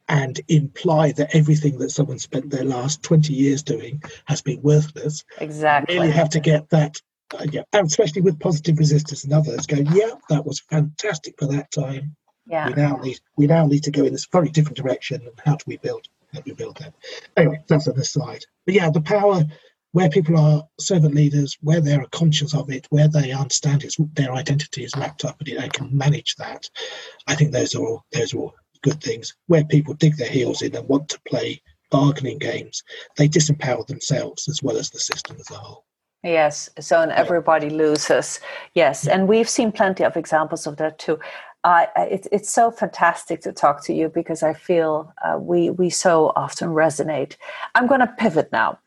[0.08, 5.24] and imply that everything that someone spent their last 20 years doing has been worthless.
[5.38, 5.94] Exactly.
[5.94, 7.00] You really have to get that
[7.34, 11.46] uh, yeah, and especially with positive resistors and others going, yeah, that was fantastic for
[11.46, 12.14] that time.
[12.46, 12.68] Yeah.
[12.68, 15.22] We now need we now need to go in this very different direction.
[15.22, 16.06] And how do we build?
[16.32, 16.94] How do we build that?
[17.36, 18.44] Anyway, that's an aside.
[18.64, 19.44] But yeah, the power
[19.92, 23.96] where people are servant leaders, where they are conscious of it, where they understand it's
[24.12, 26.68] their identity is wrapped up and they can manage that.
[27.26, 29.34] I think those are all those are all good things.
[29.46, 32.82] Where people dig their heels in and want to play bargaining games,
[33.16, 35.84] they disempower themselves as well as the system as a whole.
[36.22, 38.40] Yes, so and everybody loses.
[38.74, 41.18] Yes, and we've seen plenty of examples of that too.
[41.62, 45.90] Uh, it, it's so fantastic to talk to you because I feel uh, we we
[45.90, 47.36] so often resonate.
[47.74, 48.78] I'm going to pivot now.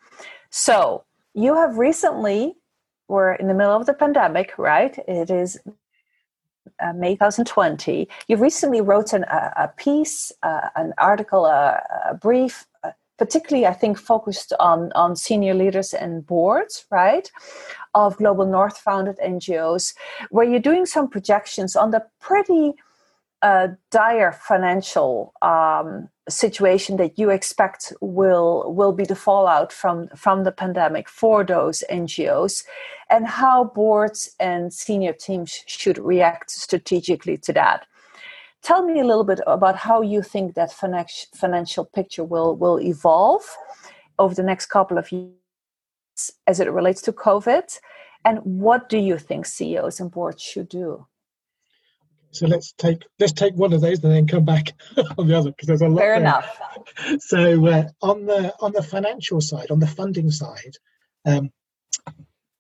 [0.50, 2.56] So you have recently
[3.10, 4.98] we're in the middle of the pandemic, right?
[5.08, 5.60] It is
[6.82, 8.08] uh, May 2020.
[8.28, 12.66] You recently wrote an, a, a piece, uh, an article, a, a brief
[13.20, 17.30] particularly I think focused on, on senior leaders and boards, right,
[17.94, 19.94] of Global North founded NGOs,
[20.32, 22.74] where you're doing some projections on the pretty
[23.42, 30.44] uh, dire financial um, situation that you expect will will be the fallout from from
[30.44, 32.64] the pandemic for those NGOs,
[33.10, 37.86] and how boards and senior teams should react strategically to that.
[38.62, 43.44] Tell me a little bit about how you think that financial picture will will evolve
[44.18, 47.80] over the next couple of years as it relates to COVID,
[48.26, 51.08] and what do you think CEOs and boards should do?
[52.32, 54.74] So let's take let's take one of those and then come back
[55.18, 56.00] on the other because there's a lot.
[56.00, 56.22] Fair there.
[56.22, 56.62] enough.
[57.20, 60.76] So uh, on the on the financial side, on the funding side,
[61.26, 61.50] um,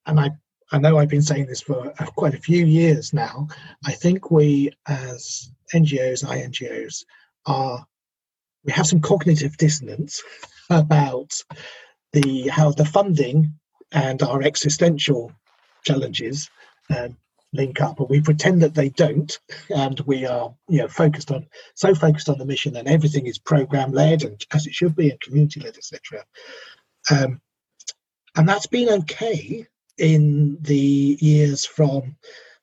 [0.09, 0.31] and I
[0.71, 3.47] I know I've been saying this for uh, quite a few years now.
[3.85, 7.05] I think we as NGOs, INGOs,
[7.45, 7.85] are
[8.63, 10.21] we have some cognitive dissonance
[10.69, 11.33] about
[12.13, 13.53] the how the funding
[13.91, 15.31] and our existential
[15.83, 16.49] challenges
[16.95, 17.17] um,
[17.51, 19.39] link up, but we pretend that they don't,
[19.75, 23.39] and we are you know focused on so focused on the mission, and everything is
[23.39, 26.23] program led and as it should be, and community led, etc.
[27.09, 27.41] Um,
[28.35, 29.67] and that's been okay
[29.99, 32.15] in the years from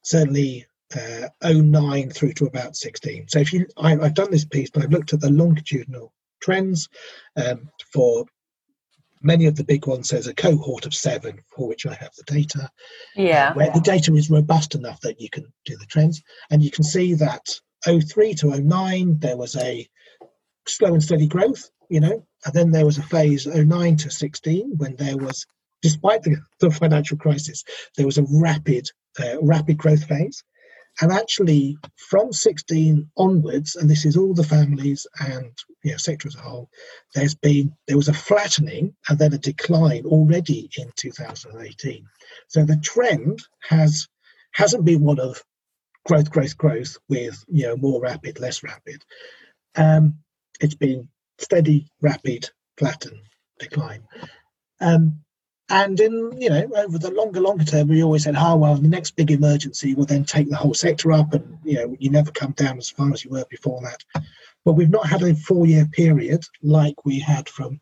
[0.02, 3.28] certainly uh, 09 through to about 16.
[3.28, 6.88] So if you, I, have done this piece, but I've looked at the longitudinal trends
[7.36, 8.24] um, for
[9.22, 10.08] many of the big ones.
[10.08, 12.70] There's a cohort of seven for which I have the data.
[13.16, 13.50] Yeah.
[13.50, 16.22] Uh, where the data is robust enough that you can do the trends.
[16.50, 19.88] And you can see that 03 to 09, there was a
[20.66, 24.76] slow and steady growth, you know, and then there was a phase 09 to 16
[24.76, 25.46] when there was,
[25.82, 27.64] despite the, the financial crisis,
[27.96, 28.88] there was a rapid,
[29.20, 30.42] uh, rapid growth phase.
[31.00, 36.26] And actually, from 16 onwards, and this is all the families and you know, sector
[36.26, 36.70] as a whole,
[37.14, 42.06] there's been there was a flattening and then a decline already in 2018.
[42.48, 44.08] So the trend has
[44.52, 45.42] hasn't been one of
[46.06, 49.02] growth, growth, growth with you know more rapid, less rapid.
[49.76, 50.18] Um,
[50.60, 51.08] it's been
[51.38, 53.20] steady, rapid, flatten,
[53.58, 54.02] decline.
[54.80, 55.20] Um,
[55.68, 58.88] and in you know over the longer longer term, we always said, "Oh well, the
[58.88, 62.30] next big emergency will then take the whole sector up, and you know you never
[62.30, 64.24] come down as far as you were before that."
[64.64, 67.80] But we've not had a four-year period like we had from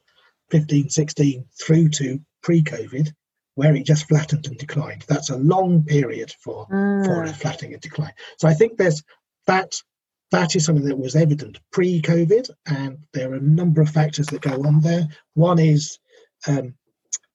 [0.51, 3.11] 15, 16 through to pre-COVID,
[3.55, 5.05] where it just flattened and declined.
[5.09, 7.05] That's a long period for mm.
[7.05, 8.13] for a flattening and decline.
[8.39, 9.03] So I think there's
[9.47, 9.77] that
[10.31, 14.41] that is something that was evident pre-COVID, and there are a number of factors that
[14.41, 15.07] go on there.
[15.35, 15.99] One is
[16.47, 16.75] um,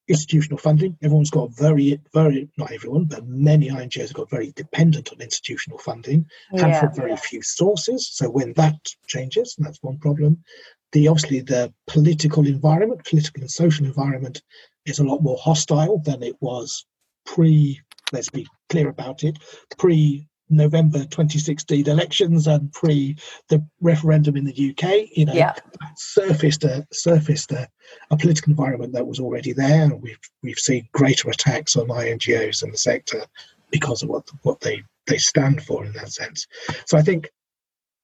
[0.09, 0.97] institutional funding.
[1.03, 5.77] Everyone's got very, very, not everyone, but many INGOs have got very dependent on institutional
[5.77, 6.65] funding yeah.
[6.65, 8.09] and from very few sources.
[8.11, 10.43] So when that changes, and that's one problem,
[10.91, 14.41] the obviously the political environment, political and social environment
[14.85, 16.85] is a lot more hostile than it was
[17.25, 17.79] pre,
[18.11, 19.37] let's be clear about it,
[19.77, 23.15] pre November 2016 elections and pre
[23.49, 25.53] the referendum in the UK, you know, yeah.
[25.95, 27.67] surfaced a surfaced a,
[28.09, 29.93] a, political environment that was already there.
[29.95, 33.23] We've we've seen greater attacks on INGOs and the sector
[33.71, 36.47] because of what what they they stand for in that sense.
[36.85, 37.29] So I think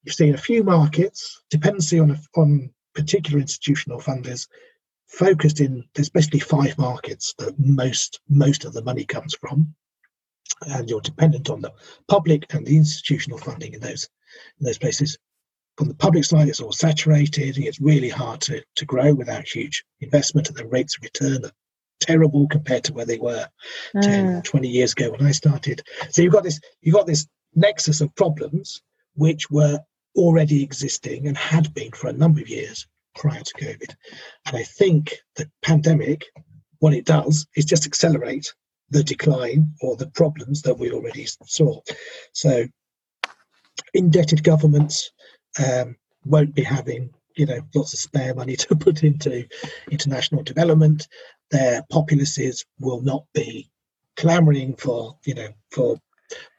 [0.03, 4.47] you've seen a few markets, dependency on on particular institutional funders,
[5.07, 9.75] focused in especially five markets that most most of the money comes from
[10.67, 11.73] and you're dependent on the
[12.07, 14.07] public and the institutional funding in those
[14.59, 15.17] in those places.
[15.77, 17.57] From the public side, it's all saturated.
[17.57, 21.51] It's really hard to, to grow without huge investment, and the rates of return are
[21.99, 23.47] terrible compared to where they were
[23.93, 24.01] mm.
[24.01, 25.81] 10, 20 years ago when I started.
[26.09, 28.81] So you've got this you've got this nexus of problems
[29.15, 29.79] which were
[30.15, 33.95] already existing and had been for a number of years prior to COVID.
[34.45, 36.25] And I think the pandemic,
[36.79, 38.53] what it does is just accelerate
[38.89, 41.81] the decline or the problems that we already saw.
[42.33, 42.65] So
[43.93, 45.11] indebted governments
[45.63, 49.47] um, won't be having you know lots of spare money to put into
[49.91, 51.07] international development.
[51.51, 53.69] Their populaces will not be
[54.15, 55.97] clamoring for you know for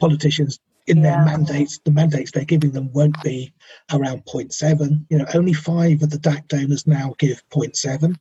[0.01, 1.03] politicians in yeah.
[1.03, 1.81] their mandates.
[1.85, 3.53] The mandates they're giving them won't be
[3.93, 5.07] around 0.7.
[5.11, 8.16] You know, only five of the DAC donors now give 0.7,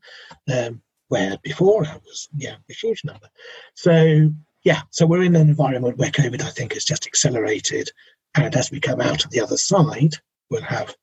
[0.52, 3.28] um, where before it was yeah a huge number.
[3.74, 4.32] So
[4.64, 7.92] yeah, so we're in an environment where COVID, I think, has just accelerated
[8.36, 10.16] and as we come out of the other side,
[10.50, 10.96] we'll have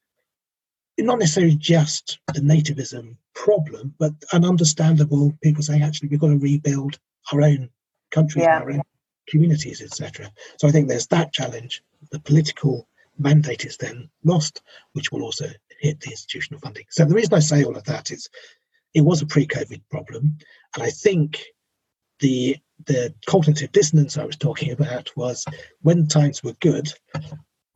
[0.99, 6.39] not necessarily just the nativism problem, but an understandable people saying, actually, we've got to
[6.39, 6.99] rebuild
[7.33, 7.71] our own
[8.11, 8.61] countries, yeah.
[8.61, 8.83] our own
[9.29, 10.31] communities, etc.
[10.59, 11.83] So I think there's that challenge.
[12.11, 12.87] The political
[13.19, 14.61] mandate is then lost,
[14.93, 15.49] which will also
[15.81, 16.85] hit the institutional funding.
[16.91, 18.29] So the reason I say all of that is
[18.95, 20.37] it was a pre-COVID problem,
[20.75, 21.43] and I think
[22.21, 25.45] the the cognitive dissonance I was talking about was
[25.83, 26.93] when times were good,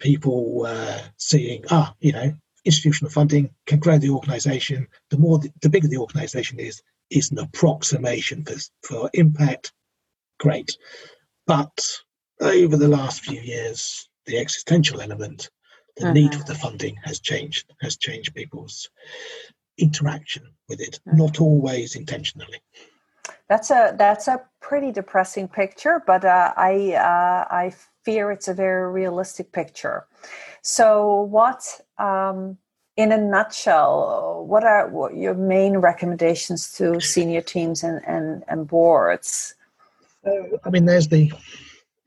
[0.01, 4.87] people were seeing, ah, you know, institutional funding can grow the organization.
[5.11, 9.73] The more, the, the bigger the organization is, is an approximation for, for impact.
[10.41, 10.77] Great.
[11.47, 11.81] But
[12.41, 15.51] over the last few years, the existential element,
[15.97, 16.13] the uh-huh.
[16.13, 18.91] need for the funding has changed, has changed people's
[19.79, 21.17] interaction with it, uh-huh.
[21.17, 22.61] not always intentionally.
[23.49, 27.73] That's a that's a pretty depressing picture, but uh, I uh, I
[28.05, 30.07] fear it's a very realistic picture.
[30.63, 32.59] So, what, um,
[32.97, 38.67] in a nutshell, what are what your main recommendations to senior teams and and, and
[38.67, 39.55] boards?
[40.27, 41.33] Uh, I mean, there's the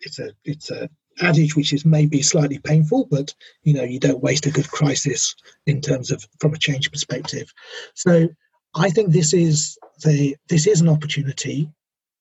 [0.02, 0.90] it's a it's a
[1.22, 5.36] adage which is maybe slightly painful, but you know you don't waste a good crisis
[5.66, 7.52] in terms of from a change perspective.
[7.96, 8.28] So
[8.76, 11.70] I think this is the this is an opportunity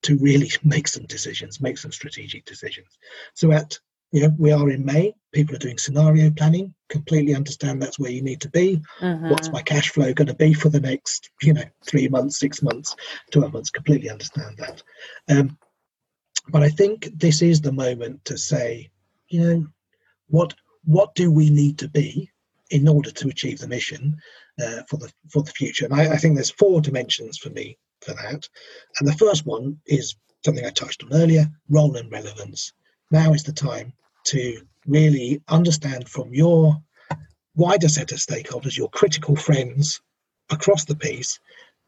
[0.03, 2.87] to really make some decisions, make some strategic decisions.
[3.33, 3.77] So at
[4.11, 5.13] you know, we are in May.
[5.33, 6.73] People are doing scenario planning.
[6.89, 8.81] Completely understand that's where you need to be.
[9.01, 9.29] Uh-huh.
[9.29, 12.63] What's my cash flow going to be for the next, you know, three months, six
[12.63, 12.95] months,
[13.31, 13.69] twelve months?
[13.69, 14.81] Completely understand that.
[15.29, 15.57] Um,
[16.51, 18.89] but I think this is the moment to say,
[19.27, 19.67] you know,
[20.27, 20.53] what
[20.85, 22.31] what do we need to be
[22.69, 24.17] in order to achieve the mission
[24.61, 25.85] uh, for the for the future?
[25.85, 28.47] And I, I think there's four dimensions for me for that.
[28.99, 32.73] And the first one is something I touched on earlier: role and relevance.
[33.11, 33.93] Now is the time
[34.25, 36.75] to really understand from your
[37.55, 40.01] wider set of stakeholders, your critical friends
[40.49, 41.39] across the piece,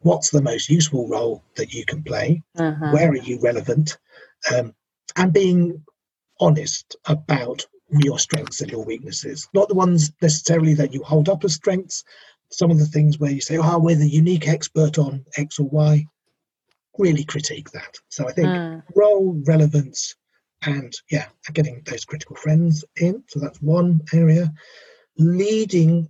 [0.01, 2.91] what's the most useful role that you can play, uh-huh.
[2.91, 3.97] where are you relevant,
[4.53, 4.73] um,
[5.15, 5.83] and being
[6.39, 11.43] honest about your strengths and your weaknesses, not the ones necessarily that you hold up
[11.43, 12.03] as strengths.
[12.49, 15.67] Some of the things where you say, "Oh, we're the unique expert on X or
[15.67, 16.05] Y,"
[16.97, 17.97] really critique that.
[18.09, 18.83] So I think mm.
[18.95, 20.15] role relevance
[20.63, 23.23] and yeah, getting those critical friends in.
[23.27, 24.51] So that's one area.
[25.17, 26.07] Leading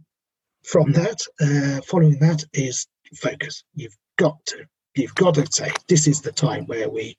[0.64, 3.64] from that, uh, following that is focus.
[3.76, 7.18] You've got to, you've got to say this is the time where we,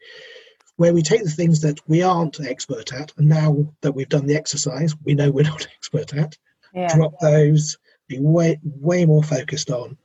[0.77, 4.27] where we take the things that we aren't expert at, and now that we've done
[4.27, 6.37] the exercise, we know we're not expert at.
[6.75, 6.95] Yeah.
[6.95, 7.79] Drop those.
[8.09, 9.97] Be way way more focused on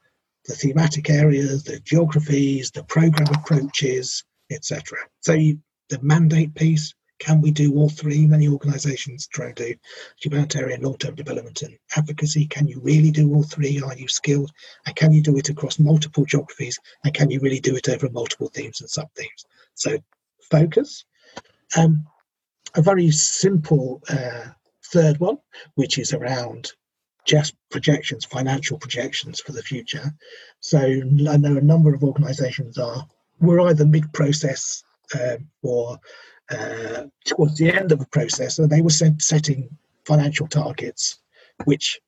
[0.46, 5.00] the thematic areas, the geographies, the program approaches, etc.
[5.22, 5.60] So you,
[5.90, 8.28] the mandate piece, can we do all three?
[8.28, 9.76] Many organisations try to do
[10.22, 12.46] humanitarian long-term development and advocacy.
[12.46, 13.82] Can you really do all three?
[13.82, 14.52] Are you skilled?
[14.86, 16.80] And can you do it across multiple geographies?
[17.04, 19.46] And can you really do it over multiple themes and sub-themes?
[19.74, 19.98] So
[20.50, 21.06] focus.
[21.76, 22.06] Um,
[22.76, 24.48] a very simple uh,
[24.86, 25.38] third one,
[25.76, 26.72] which is around
[27.26, 30.14] just projections, financial projections for the future.
[30.60, 33.06] So I know a number of organisations are
[33.40, 36.00] we're either mid-process um, or
[36.52, 39.70] uh, towards the end of the process, and they were set, setting
[40.06, 41.20] financial targets
[41.66, 42.00] which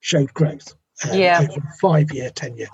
[0.00, 0.74] showed growth
[1.04, 1.46] um, yeah.
[1.80, 2.68] five year, ten year.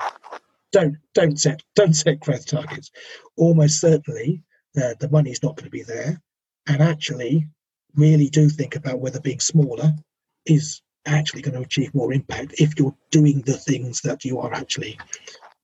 [0.73, 2.91] Don't don't set don't set growth targets.
[3.37, 4.43] Almost certainly,
[4.77, 6.21] uh, the money's not going to be there,
[6.67, 7.47] and actually,
[7.95, 9.95] really do think about whether being smaller
[10.47, 14.55] is actually going to achieve more impact if you're doing the things that you are
[14.55, 14.99] actually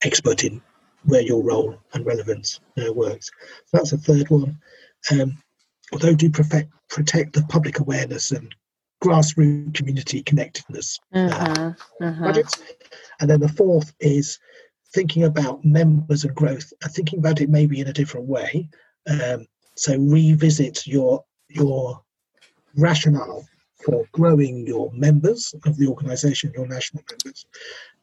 [0.03, 0.61] expert in
[1.05, 3.31] where your role and relevance uh, works.
[3.67, 4.59] So that's the third one.
[5.11, 5.37] Um,
[5.91, 8.53] although do protect, protect the public awareness and
[9.03, 11.71] grassroots community connectedness uh,
[12.01, 12.23] mm-hmm.
[12.23, 12.61] budgets.
[13.19, 14.39] And then the fourth is
[14.93, 18.67] thinking about members and growth, uh, thinking about it maybe in a different way.
[19.09, 22.01] Um, so revisit your your
[22.75, 23.47] rationale
[23.83, 27.45] for growing your members of the organisation, your national members.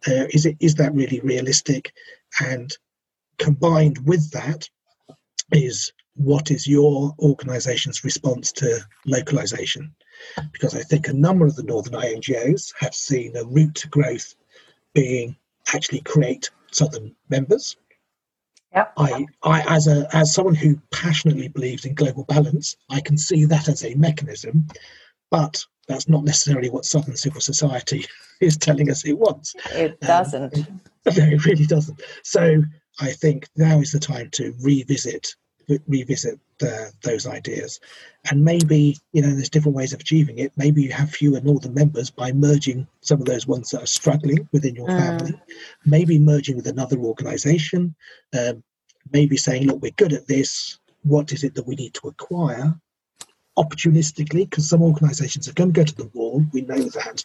[0.07, 1.93] Uh, is it is that really realistic?
[2.41, 2.73] And
[3.39, 4.69] combined with that
[5.53, 9.95] is what is your organisation's response to localisation?
[10.53, 14.35] Because I think a number of the northern INGOs have seen a route to growth
[14.95, 15.37] being
[15.75, 17.77] actually create southern members.
[18.75, 18.93] Yep.
[18.97, 23.45] I, I, as a as someone who passionately believes in global balance, I can see
[23.47, 24.67] that as a mechanism,
[25.31, 28.07] but that's not necessarily what Southern civil society
[28.41, 29.55] is telling us it wants.
[29.73, 30.59] It um, doesn't.
[30.59, 32.01] Um, no, it really doesn't.
[32.23, 32.63] So
[33.01, 35.35] I think now is the time to revisit
[35.89, 37.81] revisit the, those ideas.
[38.31, 40.53] And maybe, you know, there's different ways of achieving it.
[40.57, 44.49] Maybe you have fewer northern members by merging some of those ones that are struggling
[44.53, 44.99] within your mm.
[44.99, 45.41] family,
[45.85, 47.95] maybe merging with another organization,
[48.39, 48.63] um,
[49.13, 50.79] maybe saying, look, we're good at this.
[51.03, 52.75] What is it that we need to acquire?
[53.59, 57.25] opportunistically because some organizations are going to go to the wall we know that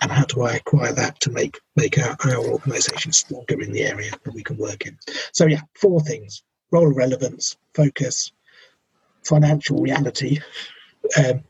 [0.00, 3.82] and how do i acquire that to make make our, our organization stronger in the
[3.82, 4.96] area that we can work in
[5.32, 8.32] so yeah four things role relevance, focus,
[9.24, 10.40] financial reality,
[11.18, 11.42] um,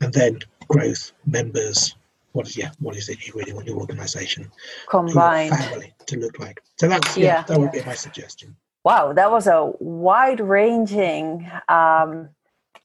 [0.00, 1.96] and then growth, members.
[2.32, 2.72] What is yeah?
[2.80, 4.50] What is it you really want your organisation,
[4.88, 6.62] combined family to look like?
[6.80, 8.56] So that's yeah, yeah that would be my suggestion.
[8.82, 12.28] Wow, that was a wide-ranging um,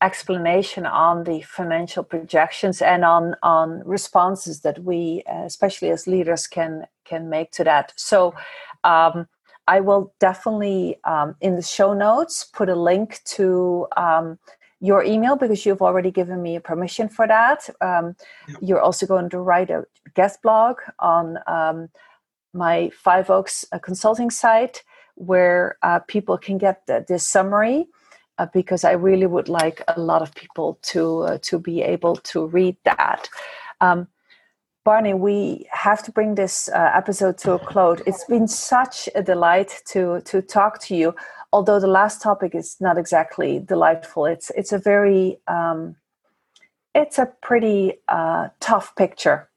[0.02, 6.46] explanation on the financial projections and on on responses that we, uh, especially as leaders,
[6.46, 7.94] can can make to that.
[7.96, 8.36] So.
[8.84, 9.28] Um,
[9.76, 14.40] I will definitely um, in the show notes put a link to um,
[14.82, 17.70] your email because you've already given me permission for that.
[17.80, 18.16] Um,
[18.48, 18.56] yeah.
[18.62, 21.90] You're also going to write a guest blog on um,
[22.52, 27.88] my Five Oaks uh, consulting site where uh, people can get the, this summary.
[28.40, 32.16] Uh, because I really would like a lot of people to uh, to be able
[32.32, 33.28] to read that.
[33.82, 34.08] Um,
[34.86, 38.02] Barney, we have to bring this uh, episode to a close.
[38.08, 41.16] It's been such a delight to to talk to you.
[41.52, 45.96] Although the last topic is not exactly delightful, it's it's a very um,
[46.96, 49.50] it's a pretty uh, tough picture,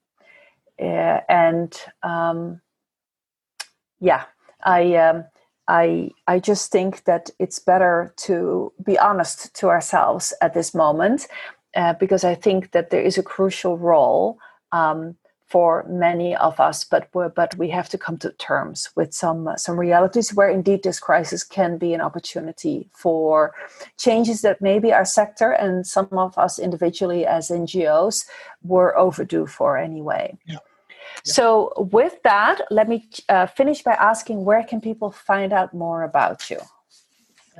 [0.81, 2.61] uh, and um,
[4.01, 4.25] yeah,
[4.65, 5.25] I um,
[5.69, 11.29] I I just think that it's better to be honest to ourselves at this moment,
[11.77, 14.39] uh, because I think that there is a crucial role
[14.73, 15.17] um,
[15.53, 19.57] for many of us, but but we have to come to terms with some uh,
[19.57, 23.53] some realities where indeed this crisis can be an opportunity for
[23.99, 28.25] changes that maybe our sector and some of us individually as NGOs
[28.63, 30.39] were overdue for anyway.
[30.47, 30.57] Yeah.
[31.25, 31.33] Yeah.
[31.35, 36.03] So, with that, let me uh, finish by asking where can people find out more
[36.03, 36.61] about you?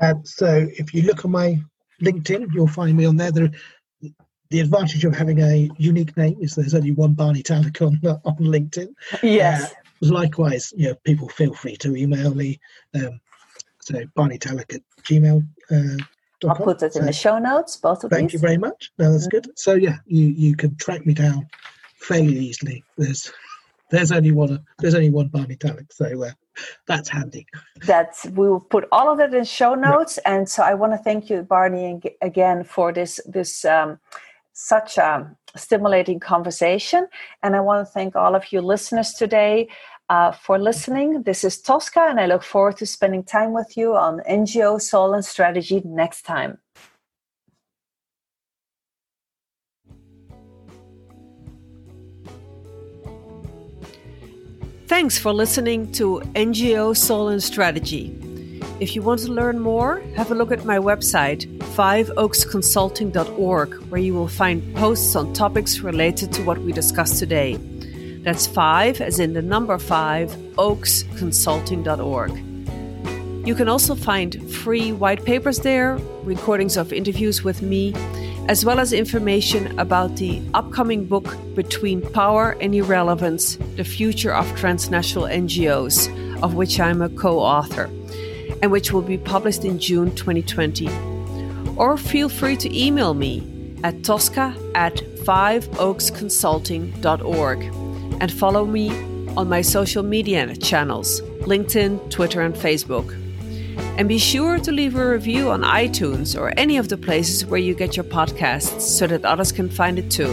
[0.01, 1.61] Uh, so, if you look on my
[2.01, 3.31] LinkedIn, you'll find me on there.
[3.31, 3.51] There,
[4.53, 8.37] the advantage of having a unique name is there's only one Barney Tallack on on
[8.37, 8.95] LinkedIn.
[9.23, 9.73] Yes.
[9.73, 12.61] Uh, likewise, you know, people feel free to email me.
[12.95, 13.19] Um,
[13.81, 15.47] so Barney Tallack at gmail.
[15.71, 16.05] Uh,
[16.47, 18.19] I'll put it so, in the show notes, both of these.
[18.19, 18.43] thank these.
[18.43, 18.91] you very much.
[18.99, 19.49] No, that's mm-hmm.
[19.49, 19.59] good.
[19.59, 21.49] So yeah, you you can track me down
[21.97, 22.85] fairly easily.
[22.99, 23.33] There's
[23.91, 26.33] there's only one there's only one Barney Tallack, so uh,
[26.87, 27.47] that's handy.
[27.87, 30.99] That's we will put all of it in show notes, and so I want to
[30.99, 33.65] thank you, Barney, again for this this.
[33.65, 33.99] Um,
[34.53, 37.07] such a stimulating conversation.
[37.43, 39.69] And I want to thank all of you listeners today
[40.09, 41.23] uh, for listening.
[41.23, 45.15] This is Tosca, and I look forward to spending time with you on NGO Soul
[45.15, 46.59] and Strategy next time.
[54.87, 58.22] Thanks for listening to NGO Soul and Strategy.
[58.83, 64.13] If you want to learn more, have a look at my website, fiveoaksconsulting.org, where you
[64.13, 67.55] will find posts on topics related to what we discussed today.
[68.25, 73.47] That's five, as in the number five, oaksconsulting.org.
[73.47, 77.95] You can also find free white papers there, recordings of interviews with me,
[78.49, 84.53] as well as information about the upcoming book Between Power and Irrelevance The Future of
[84.57, 87.89] Transnational NGOs, of which I'm a co author
[88.63, 90.89] and which will be published in June 2020.
[91.77, 97.63] Or feel free to email me at tosca at fiveoaksconsulting.org
[98.21, 98.91] and follow me
[99.37, 103.13] on my social media channels LinkedIn, Twitter, and Facebook.
[103.99, 107.59] And be sure to leave a review on iTunes or any of the places where
[107.59, 110.33] you get your podcasts so that others can find it too.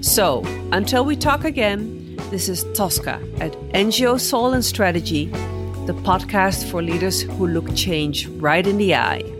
[0.00, 5.32] So, until we talk again, this is Tosca at NGO Soul and Strategy
[5.86, 9.35] the podcast for leaders who look change right in the eye.